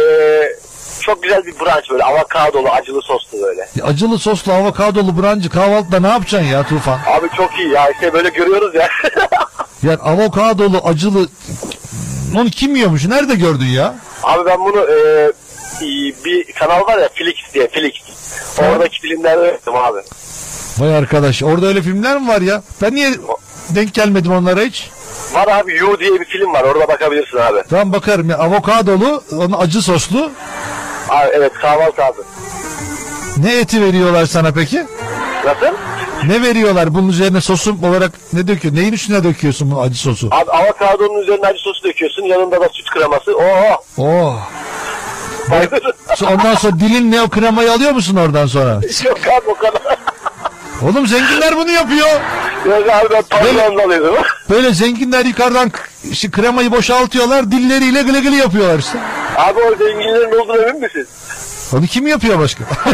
[1.01, 3.69] çok güzel bir brunch böyle avokadolu acılı soslu böyle.
[3.83, 6.99] Acılı soslu avokadolu brancı kahvaltıda ne yapacaksın ya Tufan?
[7.07, 8.89] Abi çok iyi ya işte böyle görüyoruz ya.
[9.83, 11.29] Ya avokadolu acılı
[12.37, 13.07] onu kim yiyormuş?
[13.07, 13.95] Nerede gördün ya?
[14.23, 15.31] abi ben bunu e,
[16.25, 17.93] bir kanal var ya Flix diye Flix.
[18.59, 19.99] Oradaki filmlerde yaptım abi.
[20.79, 22.62] Vay arkadaş orada öyle filmler mi var ya?
[22.83, 23.11] Ben niye
[23.70, 24.91] denk gelmedim onlara hiç?
[25.33, 27.62] Var abi You diye bir film var orada bakabilirsin abi.
[27.70, 30.31] Tamam bakarım ya avokadolu, onu acı soslu.
[31.09, 32.20] Abi evet kahvaltı abi.
[33.36, 34.86] Ne eti veriyorlar sana peki?
[35.44, 35.76] Nasıl?
[36.26, 36.94] Ne veriyorlar?
[36.94, 38.74] Bunun üzerine sosum olarak ne döküyor?
[38.74, 40.28] Neyin üstüne döküyorsun bu acı sosu?
[40.30, 43.32] Abi avokadonun üzerine acı sosu döküyorsun yanında da süt kreması.
[43.36, 44.35] Oo.
[46.16, 48.80] So- Ondan sonra dilinle o kremayı alıyor musun oradan sonra?
[49.05, 49.98] Yok abi o kadar.
[50.83, 52.09] Oğlum zenginler bunu yapıyor.
[52.67, 54.15] Ben patronla alıyordum.
[54.51, 55.73] Böyle zenginler yukarıdan
[56.11, 58.99] işte kremayı boşaltıyorlar dilleriyle gılı gılı yapıyorlar işte.
[59.37, 61.07] Abi o zenginlerin olduğunu emin misin?
[61.73, 62.65] Onu kim yapıyor başka?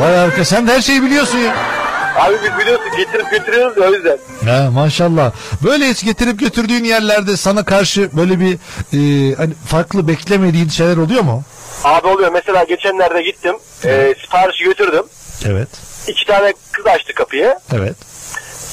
[0.00, 1.54] Vay arka sen de her şeyi biliyorsun ya.
[2.18, 4.18] Abi biz biliyorsun getirip götürüyoruz ya o yüzden.
[4.44, 5.32] Ha, maşallah.
[5.64, 11.22] Böyle hiç getirip götürdüğün yerlerde sana karşı böyle bir e, hani farklı beklemediğin şeyler oluyor
[11.22, 11.42] mu?
[11.84, 15.04] Abi oluyor mesela geçenlerde gittim e, siparişi götürdüm.
[15.46, 15.68] Evet.
[16.08, 17.58] İki tane kız açtı kapıyı.
[17.72, 17.96] Evet.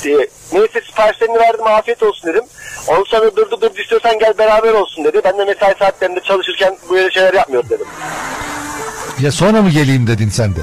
[0.05, 0.09] E,
[0.53, 2.43] neyse siparişlerini verdim afiyet olsun dedim.
[2.87, 5.21] Ondan sonra durdu durdu istiyorsan gel beraber olsun dedi.
[5.23, 7.87] Ben de mesai saatlerinde çalışırken böyle şeyler yapmıyorum dedim.
[9.19, 10.59] Ya sonra mı geleyim dedin sen de?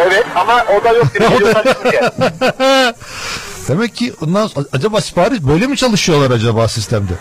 [0.00, 1.24] Evet ama o da yok dedi.
[1.36, 2.94] O da-.
[3.68, 7.12] Demek ki ondan acaba sipariş böyle mi çalışıyorlar acaba sistemde?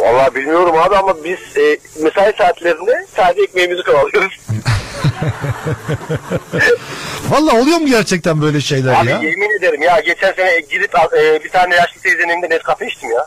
[0.00, 4.40] Vallahi bilmiyorum abi ama biz e, mesai saatlerinde sadece ekmeğimizi kovalıyoruz.
[7.30, 9.16] Vallahi oluyor mu gerçekten böyle şeyler Abi ya?
[9.16, 13.26] yemin ederim ya geçen sene gidip e, bir tane yaşlı teyzenin evinde Nescafe içtim ya.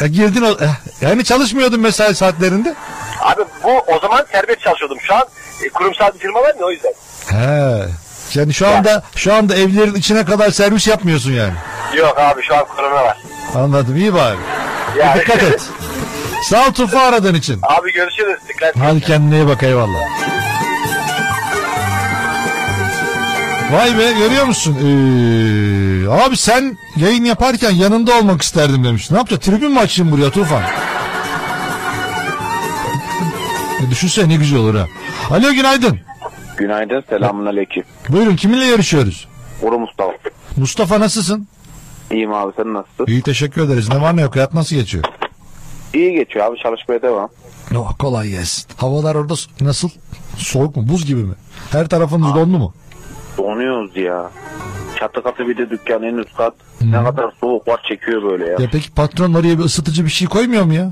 [0.00, 0.68] ya girdin o, eh,
[1.00, 2.74] yani çalışmıyordun mesai saatlerinde?
[3.20, 5.00] Abi bu o zaman serbest çalışıyordum.
[5.00, 5.24] Şu an
[5.64, 6.92] e, kurumsal bir firma var ya o yüzden.
[7.30, 7.84] He.
[8.34, 11.52] Yani şu anda şu anda evlerin içine kadar servis yapmıyorsun yani.
[11.96, 13.16] Yok abi şu an korona var.
[13.54, 14.36] Anladım iyi bari.
[14.98, 15.62] Yani- Dikkat et.
[16.42, 17.58] Sağ ol Tufa aradığın için.
[17.62, 18.38] Abi görüşürüz.
[18.48, 18.82] Dikkat et.
[18.82, 19.98] Hadi kendine iyi bak eyvallah.
[23.72, 24.74] Vay be görüyor musun?
[24.80, 29.10] Ee, abi sen yayın yaparken yanında olmak isterdim demiş.
[29.10, 29.42] Ne yapacağız?
[29.42, 30.62] Tribün mü açayım buraya Tufan?
[33.86, 34.86] E, düşünsene ne güzel olur ha.
[35.30, 36.00] Alo günaydın.
[36.58, 37.84] Günaydın, selamun aleyküm.
[38.08, 39.28] Buyurun kiminle yarışıyoruz?
[39.62, 40.12] Uru Mustafa.
[40.56, 41.48] Mustafa nasılsın?
[42.10, 43.06] İyiyim abi, sen nasılsın?
[43.06, 43.88] İyi teşekkür ederiz.
[43.88, 45.04] Ne var ne yok hayat nasıl geçiyor?
[45.94, 47.28] İyi geçiyor abi, çalışmaya devam.
[47.76, 48.66] Oh, kolay gelsin.
[48.76, 49.88] Havalar orada nasıl?
[50.36, 50.88] Soğuk mu?
[50.88, 51.34] Buz gibi mi?
[51.72, 52.72] Her tarafınız donlu mu?
[53.38, 54.30] Donuyoruz ya.
[54.98, 56.54] Çatı katı bir de dükkan en üst kat.
[56.80, 58.56] Ne kadar soğuk var çekiyor böyle ya.
[58.58, 60.90] Ya peki patron oraya bir ısıtıcı bir şey koymuyor mu ya?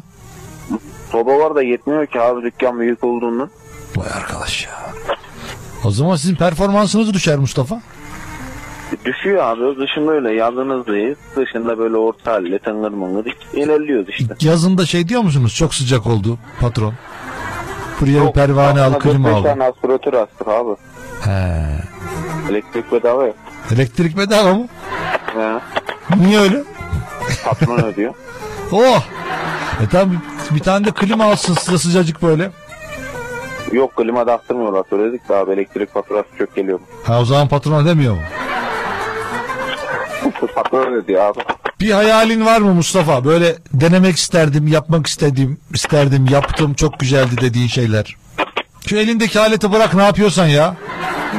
[1.13, 3.51] Soba var da yetmiyor ki abi dükkan büyük olduğundan.
[3.97, 4.71] Vay arkadaş ya.
[5.85, 7.81] O zaman sizin performansınız düşer Mustafa.
[9.05, 11.19] Düşüyor abi, dışında öyle yazınızdayız.
[11.37, 14.35] Dışında böyle orta halde tıngır mıngır ilerliyoruz işte.
[14.41, 15.55] Yazında şey diyor musunuz?
[15.55, 16.95] Çok sıcak oldu patron.
[18.01, 19.43] Buraya bir pervane al, klima Bir al.
[19.43, 20.77] tane aspiratör astık abi.
[21.25, 21.63] He.
[22.51, 23.33] Elektrik bedava ya.
[23.75, 24.67] Elektrik bedava mı?
[25.35, 25.59] He.
[26.17, 26.65] Niye öyle?
[27.45, 28.15] Patron ödüyor.
[28.73, 29.03] Oh!
[29.85, 30.17] E tamam
[30.51, 32.51] Bir tane de klima alsın size sıcacık böyle.
[33.73, 36.81] Yok klima taktırmıyorlar söyledik daha elektrik faturası çok geliyor.
[37.05, 38.21] Ha o zaman patron demiyor mu?
[40.55, 41.39] Patron dedi abi.
[41.81, 43.25] Bir hayalin var mı Mustafa?
[43.25, 48.17] Böyle denemek isterdim, yapmak istedim, isterdim, yaptım, çok güzeldi dediğin şeyler.
[48.87, 50.75] Şu elindeki aleti bırak ne yapıyorsan ya.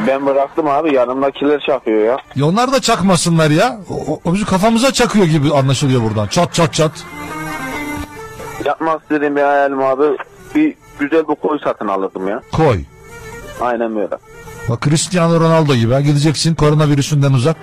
[0.08, 2.18] Ben bıraktım abi yanımdakiler çakıyor ya.
[2.36, 3.78] Ya onlar da çakmasınlar ya.
[3.90, 6.28] O- o bizim kafamıza çakıyor gibi anlaşılıyor buradan.
[6.28, 6.92] Çat çat çat.
[8.66, 10.04] Yapmak istediğim bir hayalim abi.
[10.56, 12.42] Bir güzel bir koy satın alırdım ya.
[12.52, 12.80] Koy.
[13.62, 14.18] Aynen böyle.
[14.70, 16.02] Bak Cristiano Ronaldo gibi ha.
[16.02, 17.58] Gideceksin koronavirüsünden uzak.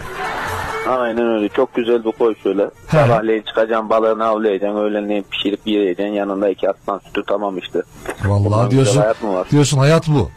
[0.88, 1.48] Aynen öyle.
[1.48, 2.70] Çok güzel bir koy şöyle.
[2.90, 4.78] Sabahleyin çıkacaksın balığını avlayacaksın.
[4.80, 6.12] Öğlenleyin pişirip yiyeceksin.
[6.14, 7.82] Yanında iki aslan sütü tamam işte.
[8.24, 9.00] Vallahi Bundan diyorsun.
[9.00, 9.50] hayat mı var?
[9.50, 10.30] Diyorsun hayat bu.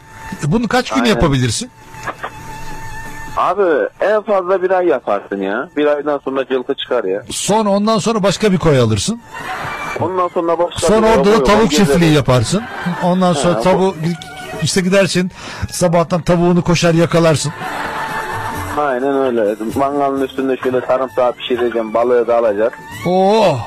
[0.48, 1.10] E bunu kaç gün Aynen.
[1.10, 1.70] yapabilirsin?
[3.38, 5.70] Abi en fazla bir ay yaparsın ya.
[5.78, 7.24] Bir aydan sonra cılkı çıkar ya.
[7.30, 9.22] Sonra ondan sonra başka bir koy alırsın.
[10.00, 12.64] Ondan sonra başka Sonra bir orada da tavuk çiftliği yaparsın.
[13.04, 13.96] Ondan sonra Ha, tavuğu
[14.64, 15.32] işte gidersin
[15.72, 17.54] sabahtan tavuğunu koşar yakalarsın.
[18.78, 19.56] Aynen öyle.
[19.76, 21.94] Mangalın üstünde şöyle sarımsağı pişireceğim.
[21.94, 22.80] Balığı da alacak.
[23.08, 23.58] Oo.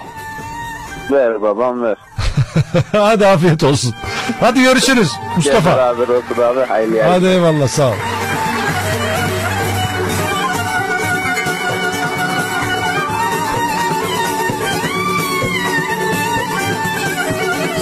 [1.11, 1.97] Ver babam ver.
[2.93, 3.95] Hadi afiyet olsun.
[4.41, 5.77] Hadi görüşürüz Gel Mustafa.
[5.77, 6.61] beraber otur abi.
[6.61, 7.01] Hayırlı.
[7.03, 7.93] Hadi eyvallah sağ ol.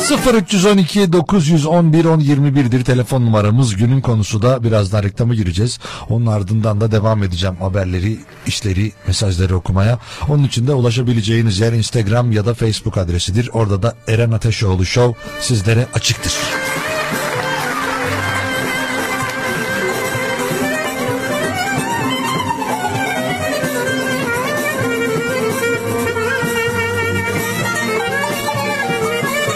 [0.09, 3.77] ...0312 911 1021'dir telefon numaramız.
[3.77, 5.79] Günün konusu da birazdan reklama gireceğiz.
[6.09, 9.99] Onun ardından da devam edeceğim haberleri, işleri, mesajları okumaya.
[10.29, 13.51] Onun için de ulaşabileceğiniz yer Instagram ya da Facebook adresidir.
[13.53, 16.33] Orada da Eren Ateşoğlu Show sizlere açıktır.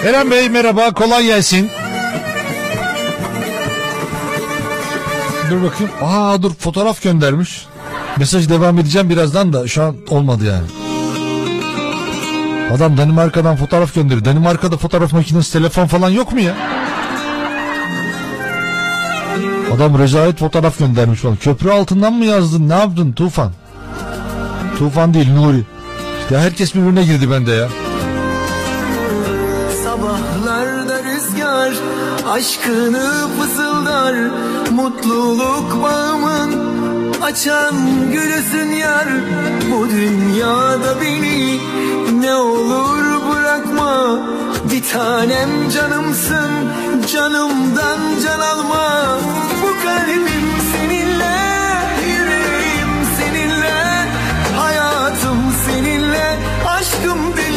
[0.05, 1.71] Eren Bey merhaba kolay gelsin.
[5.51, 5.93] Dur bakayım.
[6.03, 7.67] Aa dur fotoğraf göndermiş.
[8.19, 10.67] Mesaj devam edeceğim birazdan da şu an olmadı yani.
[12.77, 14.25] Adam Danimarka'dan fotoğraf gönderiyor.
[14.25, 16.55] Danimarka'da fotoğraf makinesi telefon falan yok mu ya?
[19.77, 21.37] Adam rezalet fotoğraf göndermiş falan.
[21.37, 22.69] Köprü altından mı yazdın?
[22.69, 23.53] Ne yaptın Tufan?
[24.79, 25.63] Tufan değil Nuri.
[26.31, 27.69] Ya herkes birbirine girdi bende ya.
[30.03, 31.73] Sabahlarda rüzgar
[32.29, 34.15] aşkını fısıldar
[34.71, 36.53] Mutluluk bağımın
[37.23, 37.75] açan
[38.13, 39.09] gülüsün yar.
[39.71, 41.61] Bu dünyada beni
[42.21, 44.19] ne olur bırakma
[44.73, 46.51] Bir tanem canımsın
[47.13, 49.19] canımdan can alma.
[49.63, 51.37] Bu kalbim seninle
[52.09, 54.09] yüreğim seninle
[54.57, 56.39] Hayatım seninle
[56.69, 57.52] aşkım dinle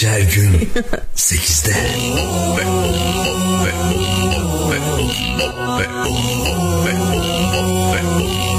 [0.00, 0.70] İçi her gün
[1.16, 1.74] 8'de.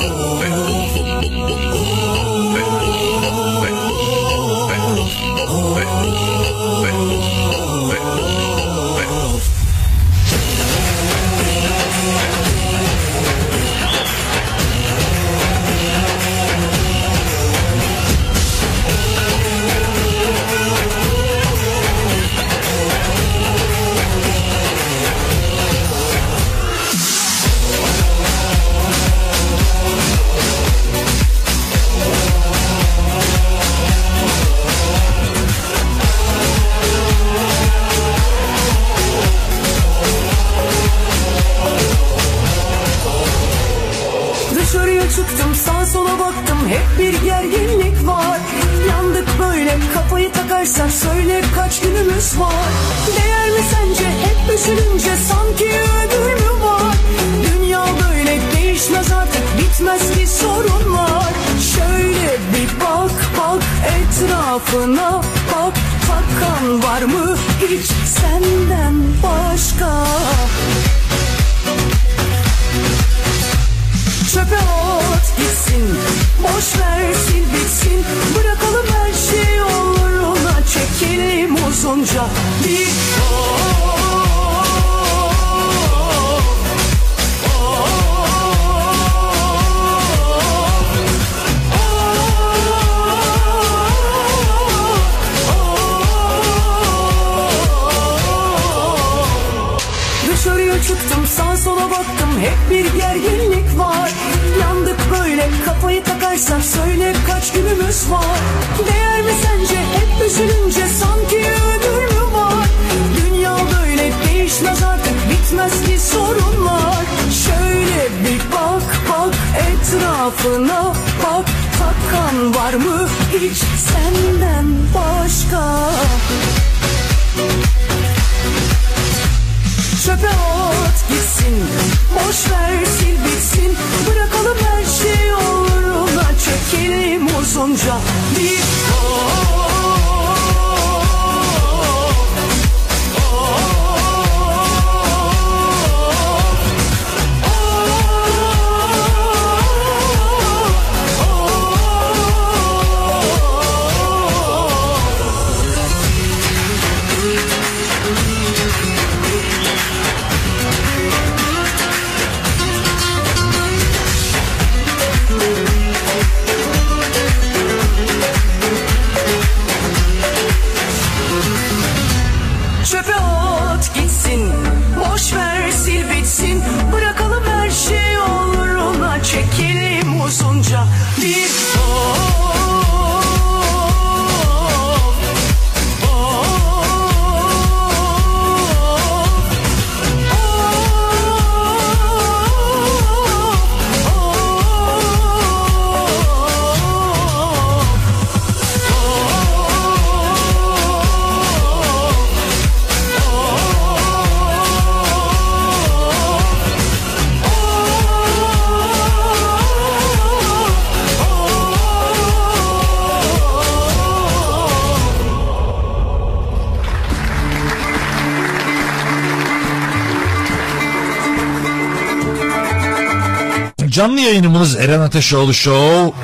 [224.02, 226.18] canlı yayınımız Eren Ateşoğlu Show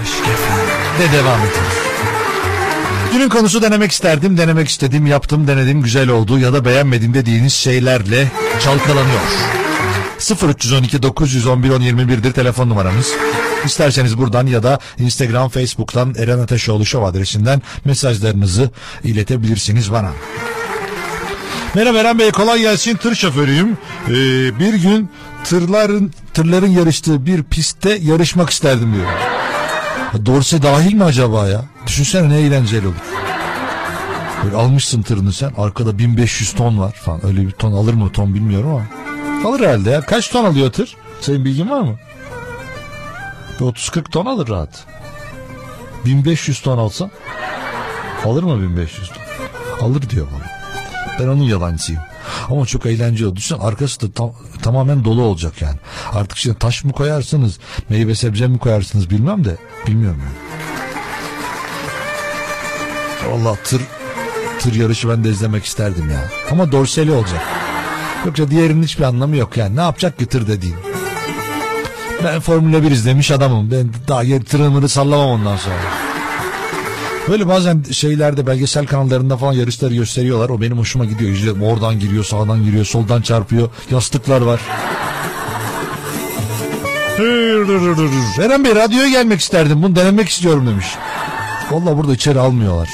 [0.99, 1.65] de devam ediyor.
[3.11, 8.31] Günün konusu denemek isterdim, denemek istedim, yaptım, denedim, güzel oldu ya da beğenmedim dediğiniz şeylerle
[8.63, 9.21] çalkalanıyor.
[10.49, 13.13] 0312 911 1021'dir telefon numaramız.
[13.65, 18.71] İsterseniz buradan ya da Instagram, Facebook'tan Eren Ateşoğlu Show adresinden mesajlarınızı
[19.03, 20.11] iletebilirsiniz bana.
[21.75, 23.77] Merhaba Eren Bey kolay gelsin tır şoförüyüm.
[24.07, 24.13] Ee,
[24.59, 25.09] bir gün
[25.49, 29.07] tırların tırların yarıştığı bir pistte yarışmak isterdim diyor.
[30.25, 31.65] Dorse dahil mi acaba ya?
[31.87, 32.95] Düşünsene ne eğlenceli olur.
[34.43, 37.25] Böyle almışsın tırını sen arkada 1500 ton var falan.
[37.25, 38.85] Öyle bir ton alır mı ton bilmiyorum ama.
[39.49, 40.01] Alır herhalde ya.
[40.01, 40.95] Kaç ton alıyor tır?
[41.21, 41.95] Senin bilgin var mı?
[43.59, 44.85] Bir 30-40 ton alır rahat.
[46.05, 47.09] 1500 ton alsa
[48.25, 49.23] alır mı 1500 ton?
[49.87, 50.51] Alır diyor bana.
[51.19, 52.01] Ben onun yalancısıyım.
[52.49, 53.35] Ama çok eğlenceli.
[53.35, 54.31] Düşünsene arkası da tam,
[54.61, 55.77] tamamen dolu olacak yani.
[56.13, 57.59] Artık şimdi taş mı koyarsınız,
[57.89, 59.57] meyve sebze mi koyarsınız bilmem de.
[59.87, 60.57] Bilmiyorum yani.
[63.33, 63.81] Allah tır
[64.59, 66.23] tır yarışı ben de izlemek isterdim ya.
[66.51, 67.41] Ama dorseli olacak.
[68.25, 69.75] Yoksa diğerinin hiçbir anlamı yok yani.
[69.75, 70.75] Ne yapacak ki tır dediğin?
[72.23, 73.71] Ben Formula 1 izlemiş adamım.
[73.71, 76.06] Ben daha tırımını sallamam ondan sonra.
[77.29, 80.49] Böyle bazen şeylerde belgesel kanallarında falan yarışları gösteriyorlar.
[80.49, 81.31] O benim hoşuma gidiyor.
[81.31, 81.63] İzliyorum.
[81.63, 83.69] Oradan giriyor, sağdan giriyor, soldan çarpıyor.
[83.91, 84.61] Yastıklar var.
[88.39, 89.83] Eren Bey radyoya gelmek isterdim.
[89.83, 90.85] Bunu denemek istiyorum demiş.
[91.71, 92.89] Valla burada içeri almıyorlar.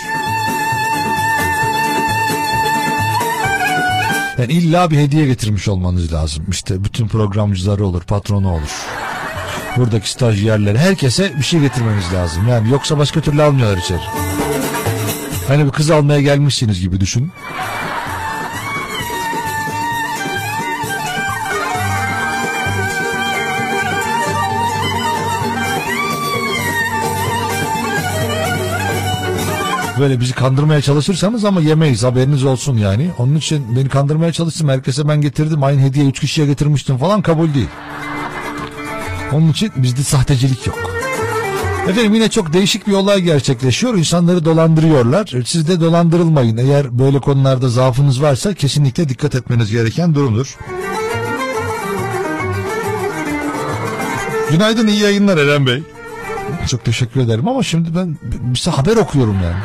[4.37, 6.45] Yani illa bir hediye getirmiş olmanız lazım.
[6.49, 9.02] İşte bütün programcıları olur, patronu olur.
[9.77, 12.47] Buradaki stajyerlere, herkese bir şey getirmeniz lazım.
[12.47, 13.99] Yani yoksa başka türlü almıyorlar içeri.
[15.47, 17.31] Hani bir kız almaya gelmişsiniz gibi düşün.
[29.99, 33.09] Böyle bizi kandırmaya çalışırsanız ama yemeyiz haberiniz olsun yani.
[33.17, 34.69] Onun için beni kandırmaya çalıştım.
[34.69, 35.63] Herkese ben getirdim.
[35.63, 37.69] Aynı hediye üç kişiye getirmiştim falan kabul değil.
[39.31, 40.93] Onun için bizde sahtecilik yok.
[41.89, 43.95] Efendim yine çok değişik bir olay gerçekleşiyor.
[43.95, 45.33] İnsanları dolandırıyorlar.
[45.45, 46.57] Siz de dolandırılmayın.
[46.57, 50.57] Eğer böyle konularda zaafınız varsa kesinlikle dikkat etmeniz gereken durumdur.
[54.51, 55.83] Günaydın iyi yayınlar Eren Bey.
[56.67, 59.63] Çok teşekkür ederim ama şimdi ben bir haber okuyorum yani.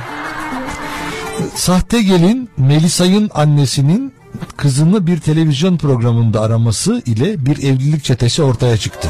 [1.54, 4.12] Sahte gelin Melisa'nın annesinin
[4.56, 9.08] kızını bir televizyon programında araması ile bir evlilik çetesi ortaya çıktı.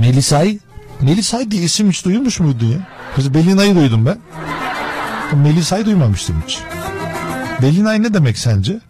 [0.00, 0.58] Melisay
[1.00, 2.78] Melisay diye isim hiç duymuş muydun ya?
[3.16, 4.18] Kızı Belina'yı duydum ben.
[5.38, 6.60] Melisa'yı duymamıştım hiç.
[7.62, 8.80] Belinay ne demek sence?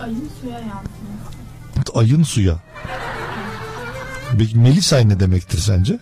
[0.00, 1.98] Ayın suya yansıması.
[1.98, 2.54] Ayın suya.
[4.38, 5.98] Peki Melisay ne demektir sence?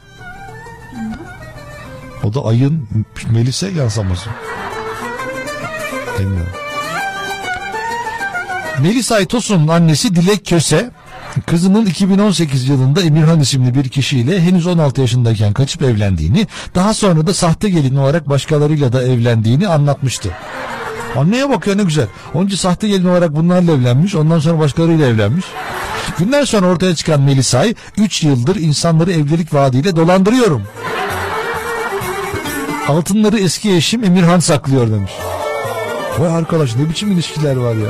[2.25, 2.89] O da ayın
[3.31, 4.31] Melisa yansıması.
[6.19, 6.53] Bilmiyorum.
[8.81, 10.91] Melisay Tosun'un annesi Dilek Köse
[11.47, 17.35] kızının 2018 yılında Emirhan isimli bir kişiyle henüz 16 yaşındayken kaçıp evlendiğini, daha sonra da
[17.35, 20.31] sahte gelin olarak başkalarıyla da evlendiğini anlatmıştı.
[21.17, 22.07] Anneye bak ya ne güzel.
[22.35, 25.45] Onca sahte gelin olarak bunlarla evlenmiş, ondan sonra başkalarıyla evlenmiş.
[26.19, 30.63] Günler sonra ortaya çıkan Melisay, 3 yıldır insanları evlilik vaadiyle dolandırıyorum.
[32.89, 35.13] Altınları eski eşim Emirhan saklıyor demiş.
[36.19, 37.89] Vay arkadaş ne biçim ilişkiler var ya.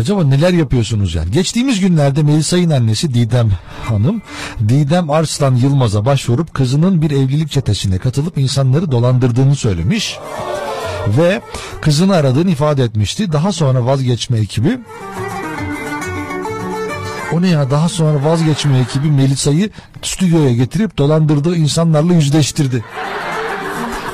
[0.00, 1.30] Acaba neler yapıyorsunuz yani?
[1.30, 3.50] Geçtiğimiz günlerde Melisa'nın annesi Didem
[3.88, 4.22] Hanım,
[4.68, 10.18] Didem Arslan Yılmaz'a başvurup kızının bir evlilik çetesine katılıp insanları dolandırdığını söylemiş
[11.18, 11.42] ve
[11.80, 13.32] kızını aradığını ifade etmişti.
[13.32, 14.78] Daha sonra vazgeçme ekibi
[17.32, 19.70] o ne ya daha sonra vazgeçme ekibi Melisa'yı
[20.02, 22.84] stüdyoya getirip dolandırdığı insanlarla yüzleştirdi.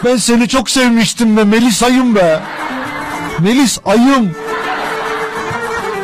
[0.05, 2.41] Ben seni çok sevmiştim be Melisa'yım be.
[3.39, 4.44] Melis ayım.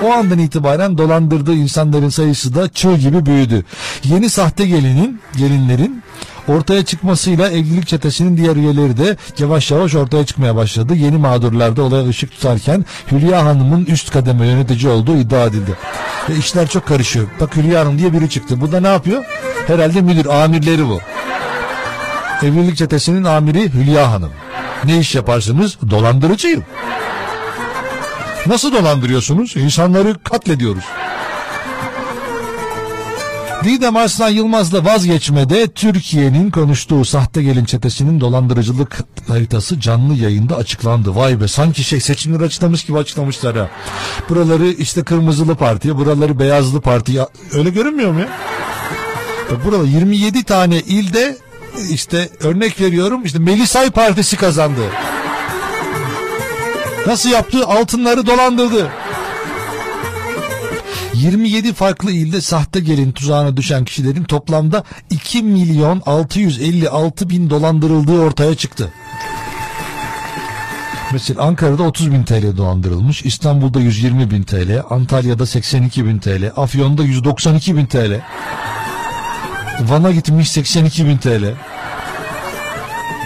[0.05, 3.65] O andan itibaren dolandırdığı insanların sayısı da çığ gibi büyüdü.
[4.05, 6.03] Yeni sahte gelinin, gelinlerin
[6.49, 10.95] ortaya çıkmasıyla evlilik çetesinin diğer üyeleri de yavaş yavaş ortaya çıkmaya başladı.
[10.95, 15.75] Yeni mağdurlarda olaya ışık tutarken Hülya Hanım'ın üst kademe yönetici olduğu iddia edildi.
[16.29, 17.27] Ve işler çok karışıyor.
[17.41, 18.61] Bak Hülya Hanım diye biri çıktı.
[18.61, 19.25] Bu da ne yapıyor?
[19.67, 21.01] Herhalde müdür, amirleri bu.
[22.43, 24.31] Evlilik çetesinin amiri Hülya Hanım.
[24.85, 25.79] Ne iş yaparsınız?
[25.91, 26.65] Dolandırıcıyım.
[28.47, 29.57] Nasıl dolandırıyorsunuz?
[29.57, 30.85] İnsanları katlediyoruz.
[33.65, 38.99] Didem Arslan Yılmaz'la vazgeçmede Türkiye'nin konuştuğu sahte gelin çetesinin dolandırıcılık
[39.29, 41.17] haritası canlı yayında açıklandı.
[41.17, 43.69] Vay be sanki şey seçimleri açıklamış gibi açıklamışlar ha.
[44.29, 47.13] Buraları işte kırmızılı parti, buraları beyazlı parti.
[47.13, 48.21] Ya, Öyle görünmüyor mu?
[49.51, 51.37] Ya Burada 27 tane ilde
[51.91, 54.81] işte örnek veriyorum işte Melisay Partisi kazandı.
[57.07, 57.67] Nasıl yaptı?
[57.67, 58.91] Altınları dolandırdı.
[61.15, 68.55] 27 farklı ilde sahte gelin tuzağına düşen kişilerin toplamda 2 milyon 656 bin dolandırıldığı ortaya
[68.55, 68.93] çıktı.
[71.13, 77.03] Mesela Ankara'da 30 bin TL dolandırılmış, İstanbul'da 120 bin TL, Antalya'da 82 bin TL, Afyon'da
[77.03, 78.21] 192 bin TL,
[79.81, 81.55] Van'a gitmiş 82 bin TL.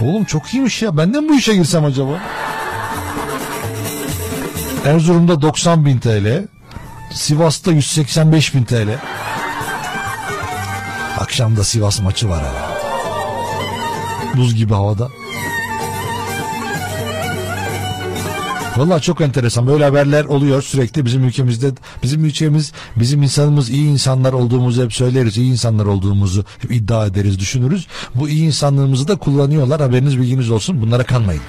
[0.02, 0.96] Oğlum çok iyiymiş ya.
[0.96, 2.20] Ben de mi bu işe girsem acaba?
[4.84, 6.46] Erzurum'da 90 bin TL.
[7.12, 8.98] Sivas'ta 185 bin TL.
[11.18, 12.74] Akşamda Sivas maçı var herhalde.
[14.36, 15.08] Buz gibi havada.
[18.76, 24.32] Valla çok enteresan böyle haberler oluyor sürekli bizim ülkemizde bizim ülkemiz bizim insanımız iyi insanlar
[24.32, 29.80] olduğumuzu hep söyleriz iyi insanlar olduğumuzu hep iddia ederiz düşünürüz bu iyi insanlığımızı da kullanıyorlar
[29.80, 31.42] haberiniz bilginiz olsun bunlara kanmayın.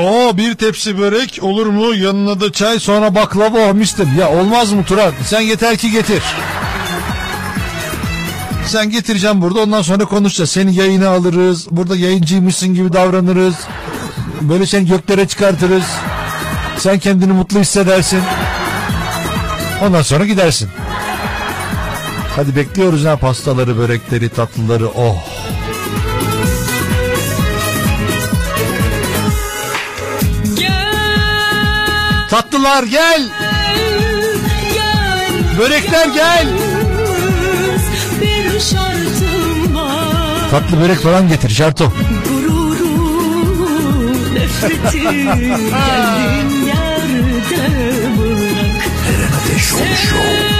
[0.00, 1.94] Oo bir tepsi börek olur mu?
[1.94, 4.08] Yanına da çay sonra baklava oh mistim.
[4.18, 5.12] Ya olmaz mı Turan?
[5.24, 6.22] Sen yeter ki getir.
[8.66, 10.50] Sen getireceğim burada ondan sonra konuşacağız.
[10.50, 11.68] Seni yayına alırız.
[11.70, 13.54] Burada yayıncıymışsın gibi davranırız.
[14.40, 15.84] Böyle seni göklere çıkartırız.
[16.78, 18.20] Sen kendini mutlu hissedersin.
[19.82, 20.68] Ondan sonra gidersin.
[22.36, 24.88] Hadi bekliyoruz ha pastaları, börekleri, tatlıları.
[24.88, 25.16] Oh.
[32.30, 33.28] Tatlılar gel.
[35.58, 36.48] Börekler gel.
[40.50, 41.92] Tatlı börek falan getir şartım.
[44.92, 50.59] Geldiğin yerde bırak Eren Ateş Show.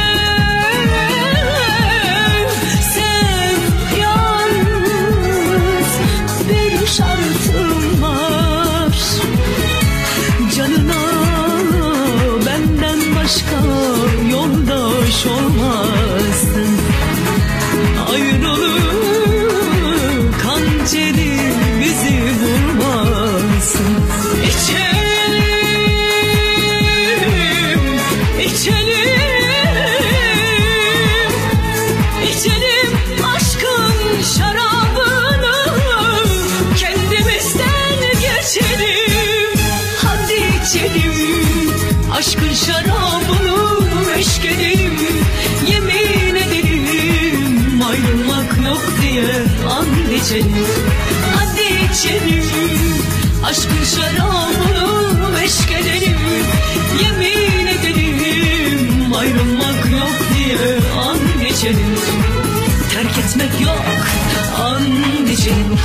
[42.67, 44.99] Şarabını eşkelim
[45.71, 49.25] Yemin edelim ayrılmak yok diye
[49.71, 50.67] and içelim
[51.37, 52.45] Hadi içelim
[53.45, 56.19] aşkın şarabını eşkelim
[57.03, 60.59] Yemin edelim ayrılmak yok diye
[61.01, 61.97] and içelim
[62.95, 63.85] Terk etmek yok
[64.59, 65.79] and içelim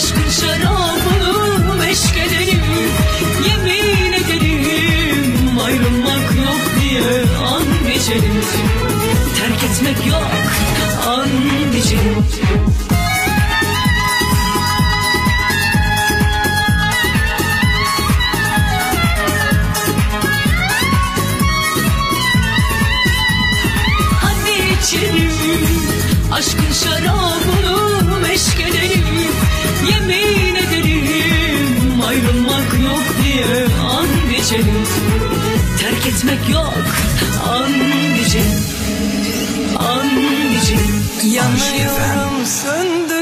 [0.00, 2.62] aşkın şarabını meşk edelim
[3.48, 5.58] Yemin ederim.
[5.64, 7.62] Ayrılmak yok diye an
[7.96, 8.42] içelim
[9.36, 10.30] Terk etmek yok
[11.08, 11.28] an
[11.78, 12.24] içelim
[24.20, 25.30] Hadi içelim
[26.32, 27.79] aşkın şarabını
[32.10, 34.84] Ayrılmak yok diye an geçelim
[35.80, 36.74] Terk etmek yok
[37.48, 37.72] an
[38.16, 38.64] geçelim
[39.78, 40.08] An
[40.52, 43.19] geçelim Yanıyorum söndü.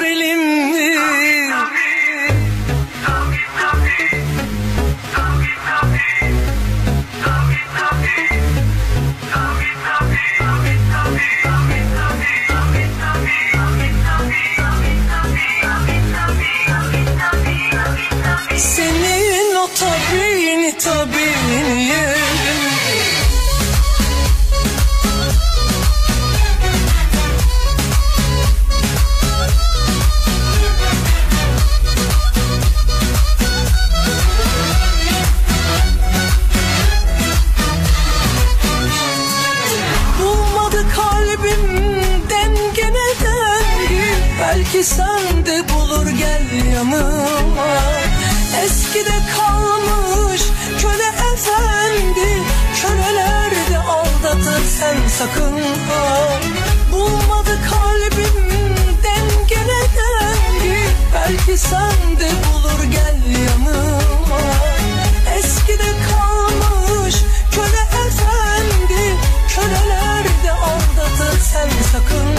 [44.99, 47.79] Sen de bulur gel yanıma.
[48.65, 50.43] Eskide kalmış
[50.83, 52.43] köle efendi
[52.83, 55.59] Köleler de aldatır sen sakın.
[55.89, 56.29] Ha
[56.93, 60.79] Bulmadı kalbim dengele dengi
[61.15, 64.43] Belki sen de bulur gel yanıma.
[65.39, 67.15] Eskide kalmış
[67.53, 69.17] köle efendi
[69.49, 72.38] Köleler de aldatır sen sakın.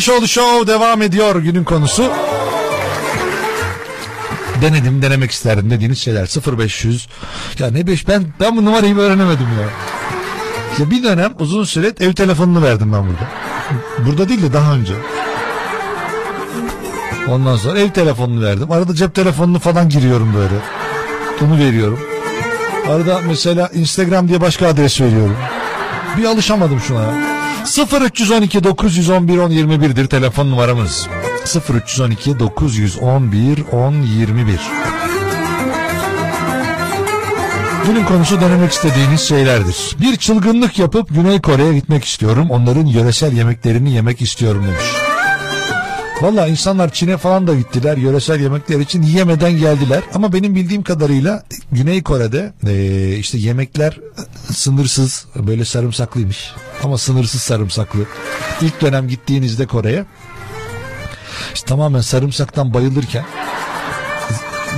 [0.00, 2.12] Ateşoğlu Show devam ediyor günün konusu.
[4.62, 7.08] Denedim denemek isterdim dediğiniz şeyler 0500
[7.58, 9.68] ya ne beş ben ben bu numarayı öğrenemedim ya.
[10.78, 13.28] Ya bir dönem uzun süre ev telefonunu verdim ben burada.
[14.06, 14.94] Burada değil de daha önce.
[17.28, 18.72] Ondan sonra ev telefonunu verdim.
[18.72, 20.54] Arada cep telefonunu falan giriyorum böyle.
[21.44, 22.00] Onu veriyorum.
[22.88, 25.36] Arada mesela Instagram diye başka adres veriyorum.
[26.18, 27.29] Bir alışamadım şuna ya.
[27.64, 31.08] 0312 911 10 21'dir telefon numaramız.
[31.70, 34.60] 0312 911 10 21.
[37.86, 39.96] Günün konusu denemek istediğiniz şeylerdir.
[40.00, 42.46] Bir çılgınlık yapıp Güney Kore'ye gitmek istiyorum.
[42.50, 45.09] Onların yöresel yemeklerini yemek istiyorum demiş.
[46.20, 50.02] Valla insanlar Çin'e falan da gittiler yöresel yemekler için yiyemeden geldiler.
[50.14, 51.42] Ama benim bildiğim kadarıyla
[51.72, 54.00] Güney Kore'de e, işte yemekler
[54.52, 56.52] sınırsız böyle sarımsaklıymış.
[56.82, 58.00] Ama sınırsız sarımsaklı.
[58.60, 60.04] İlk dönem gittiğinizde Kore'ye
[61.54, 63.24] işte tamamen sarımsaktan bayılırken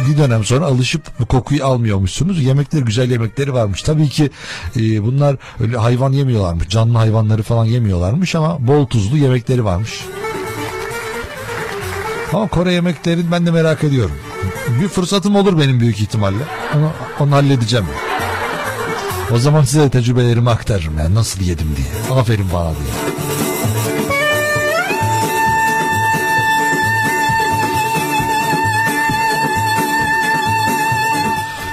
[0.08, 2.42] bir dönem sonra alışıp bu kokuyu almıyormuşsunuz.
[2.42, 3.82] Yemekleri güzel yemekleri varmış.
[3.82, 4.30] Tabii ki
[4.76, 6.68] e, bunlar öyle hayvan yemiyorlarmış.
[6.68, 10.00] Canlı hayvanları falan yemiyorlarmış ama bol tuzlu yemekleri varmış.
[12.32, 14.16] Ama Kore yemeklerini ben de merak ediyorum.
[14.80, 16.42] Bir fırsatım olur benim büyük ihtimalle.
[16.76, 16.90] Onu,
[17.20, 17.86] onu halledeceğim.
[19.34, 22.18] O zaman size tecrübelerimi aktarırım yani nasıl yedim diye.
[22.18, 23.12] Aferin bana diye.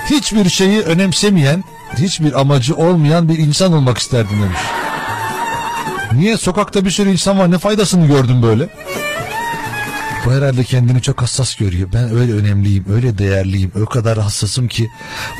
[0.09, 1.63] Hiçbir şeyi önemsemeyen,
[1.97, 4.59] hiçbir amacı olmayan bir insan olmak isterdim demiş.
[6.13, 6.37] Niye?
[6.37, 7.51] Sokakta bir sürü insan var.
[7.51, 8.69] Ne faydasını gördüm böyle?
[10.25, 11.89] Bu herhalde kendini çok hassas görüyor.
[11.93, 14.89] Ben öyle önemliyim, öyle değerliyim, o kadar hassasım ki.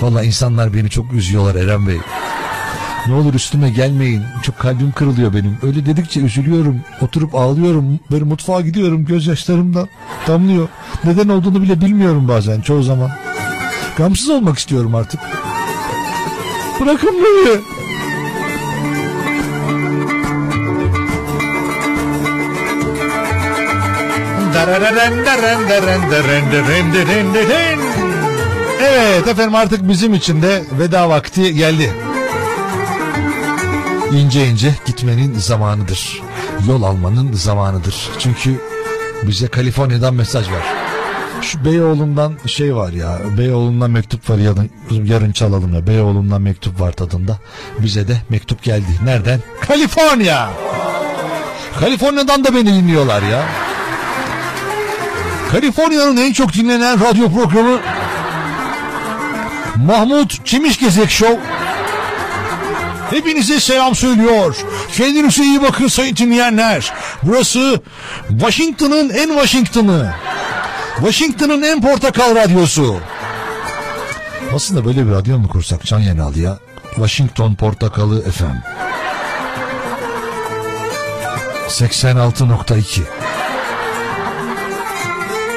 [0.02, 1.98] Valla insanlar beni çok üzüyorlar Eren Bey.
[3.08, 4.24] Ne olur üstüme gelmeyin.
[4.44, 5.58] Çok kalbim kırılıyor benim.
[5.64, 6.82] Öyle dedikçe üzülüyorum.
[7.02, 8.00] Oturup ağlıyorum.
[8.12, 9.06] Böyle mutfağa gidiyorum.
[9.06, 9.88] Gözyaşlarımdan
[10.28, 10.68] damlıyor.
[11.04, 13.12] Neden olduğunu bile bilmiyorum bazen çoğu zaman.
[13.98, 15.20] Gamsız olmak istiyorum artık.
[16.82, 17.79] Bırakın beni.
[28.82, 31.94] Evet efendim artık bizim için de veda vakti geldi.
[34.12, 36.22] İnce ince gitmenin zamanıdır.
[36.68, 38.10] Yol almanın zamanıdır.
[38.20, 38.62] Çünkü
[39.24, 40.64] bize Kaliforniya'dan mesaj var.
[41.42, 43.20] Şu Beyoğlu'ndan şey var ya.
[43.38, 44.70] Beyoğlu'ndan mektup var yarın,
[45.06, 45.88] yarın çalalım ya.
[45.88, 47.38] Beyoğlu'ndan mektup var tadında.
[47.80, 48.92] Bize de mektup geldi.
[49.04, 49.40] Nereden?
[49.68, 50.50] Kaliforniya.
[51.80, 53.69] Kaliforniya'dan da beni dinliyorlar ya.
[55.52, 57.80] Kaliforniya'nın en çok dinlenen radyo programı
[59.76, 61.40] Mahmut Çimişgezek Show.
[63.10, 64.56] Hepinize selam söylüyor.
[64.98, 66.94] Kendinize iyi bakın sayın dinleyenler.
[67.24, 67.82] Burası
[68.30, 70.14] Washington'ın en Washington'ı.
[70.96, 73.00] Washington'ın en portakal radyosu.
[74.56, 76.58] Aslında böyle bir radyo mu kursak Can Yenal ya?
[76.96, 78.44] Washington Portakalı FM.
[81.68, 83.29] 86.2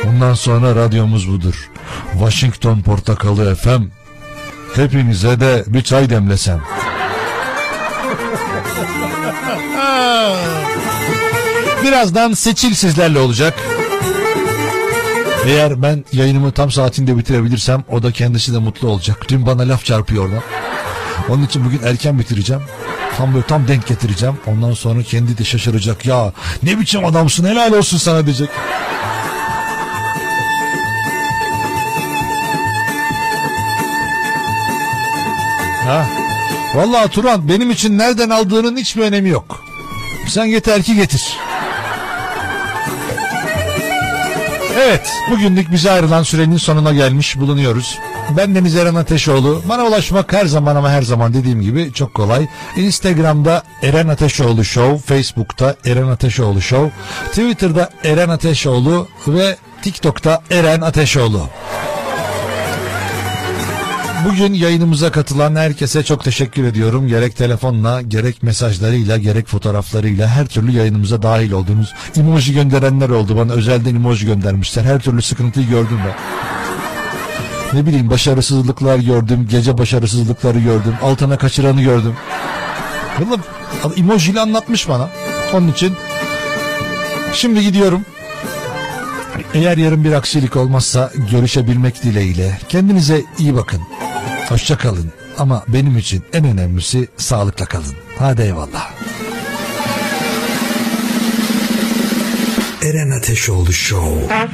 [0.07, 1.71] Bundan sonra radyomuz budur.
[2.13, 3.83] Washington Portakalı FM.
[4.75, 6.61] Hepinize de bir çay demlesem.
[11.83, 13.55] Birazdan seçil sizlerle olacak.
[15.47, 19.17] Eğer ben yayınımı tam saatinde bitirebilirsem o da kendisi de mutlu olacak.
[19.29, 20.43] Dün bana laf çarpıyor oradan.
[21.29, 22.63] Onun için bugün erken bitireceğim.
[23.17, 24.35] Tam böyle tam denk getireceğim.
[24.47, 26.07] Ondan sonra kendi de şaşıracak.
[26.07, 28.49] Ya ne biçim adamsın helal olsun sana diyecek.
[35.87, 36.07] Ha.
[36.75, 39.65] Vallahi Turan benim için nereden aldığının hiçbir önemi yok.
[40.29, 41.37] Sen yeter ki getir.
[44.77, 47.99] Evet, bugünlük bize ayrılan sürenin sonuna gelmiş bulunuyoruz.
[48.37, 49.63] Ben Deniz Eren Ateşoğlu.
[49.69, 52.47] Bana ulaşmak her zaman ama her zaman dediğim gibi çok kolay.
[52.77, 56.91] Instagram'da Eren Ateşoğlu Show, Facebook'ta Eren Ateşoğlu Show,
[57.29, 61.49] Twitter'da Eren Ateşoğlu ve TikTok'ta Eren Ateşoğlu.
[64.25, 67.09] Bugün yayınımıza katılan herkese çok teşekkür ediyorum.
[67.09, 71.95] Gerek telefonla, gerek mesajlarıyla, gerek fotoğraflarıyla her türlü yayınımıza dahil oldunuz.
[72.17, 73.37] Emoji gönderenler oldu.
[73.37, 74.85] Bana özelden emoji göndermişler.
[74.85, 76.15] Her türlü sıkıntıyı gördüm ben.
[77.79, 82.15] Ne bileyim başarısızlıklar gördüm, gece başarısızlıkları gördüm, altına kaçıranı gördüm.
[83.21, 83.41] Valla
[83.97, 85.09] emojiyle anlatmış bana.
[85.53, 85.93] Onun için
[87.33, 88.05] şimdi gidiyorum.
[89.55, 93.83] Eğer yarın bir aksilik olmazsa görüşebilmek dileğiyle kendinize iyi bakın.
[94.49, 97.95] Hoşça kalın ama benim için en önemlisi sağlıkla kalın.
[98.19, 98.91] Hadi eyvallah.
[102.85, 104.35] Eren Ateşoğlu Show.
[104.35, 104.49] Eren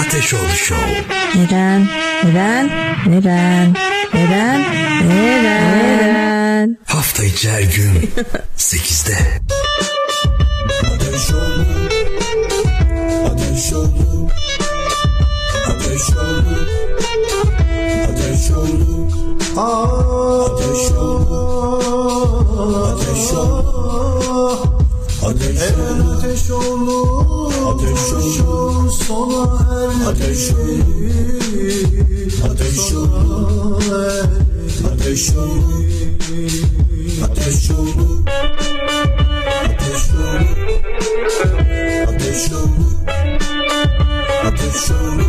[0.00, 1.04] Ateşoğlu Show.
[1.34, 1.86] Eren,
[2.24, 2.70] Eren,
[3.12, 3.74] Eren.
[4.14, 5.10] Eren, Eren,
[5.44, 6.78] Eren.
[6.86, 8.10] Hafta içi her gün
[8.56, 9.16] 8'de.
[10.86, 11.66] Ateş oldu,
[13.26, 14.28] ateş oldu,
[15.68, 16.68] ateş oldu,
[19.56, 21.40] ateş oldu,
[22.92, 24.79] ateş oldu.
[25.22, 29.42] Ateş ol, ateş olur, ateş olur, sona
[29.76, 30.08] er.
[30.10, 30.80] Ateş ol,
[32.50, 33.08] ateş ol,
[34.92, 35.48] ateş ol,
[37.24, 37.88] ateş ol,
[39.64, 40.40] ateş ol,
[42.08, 42.70] ateş ol,
[44.46, 45.20] ateş ol.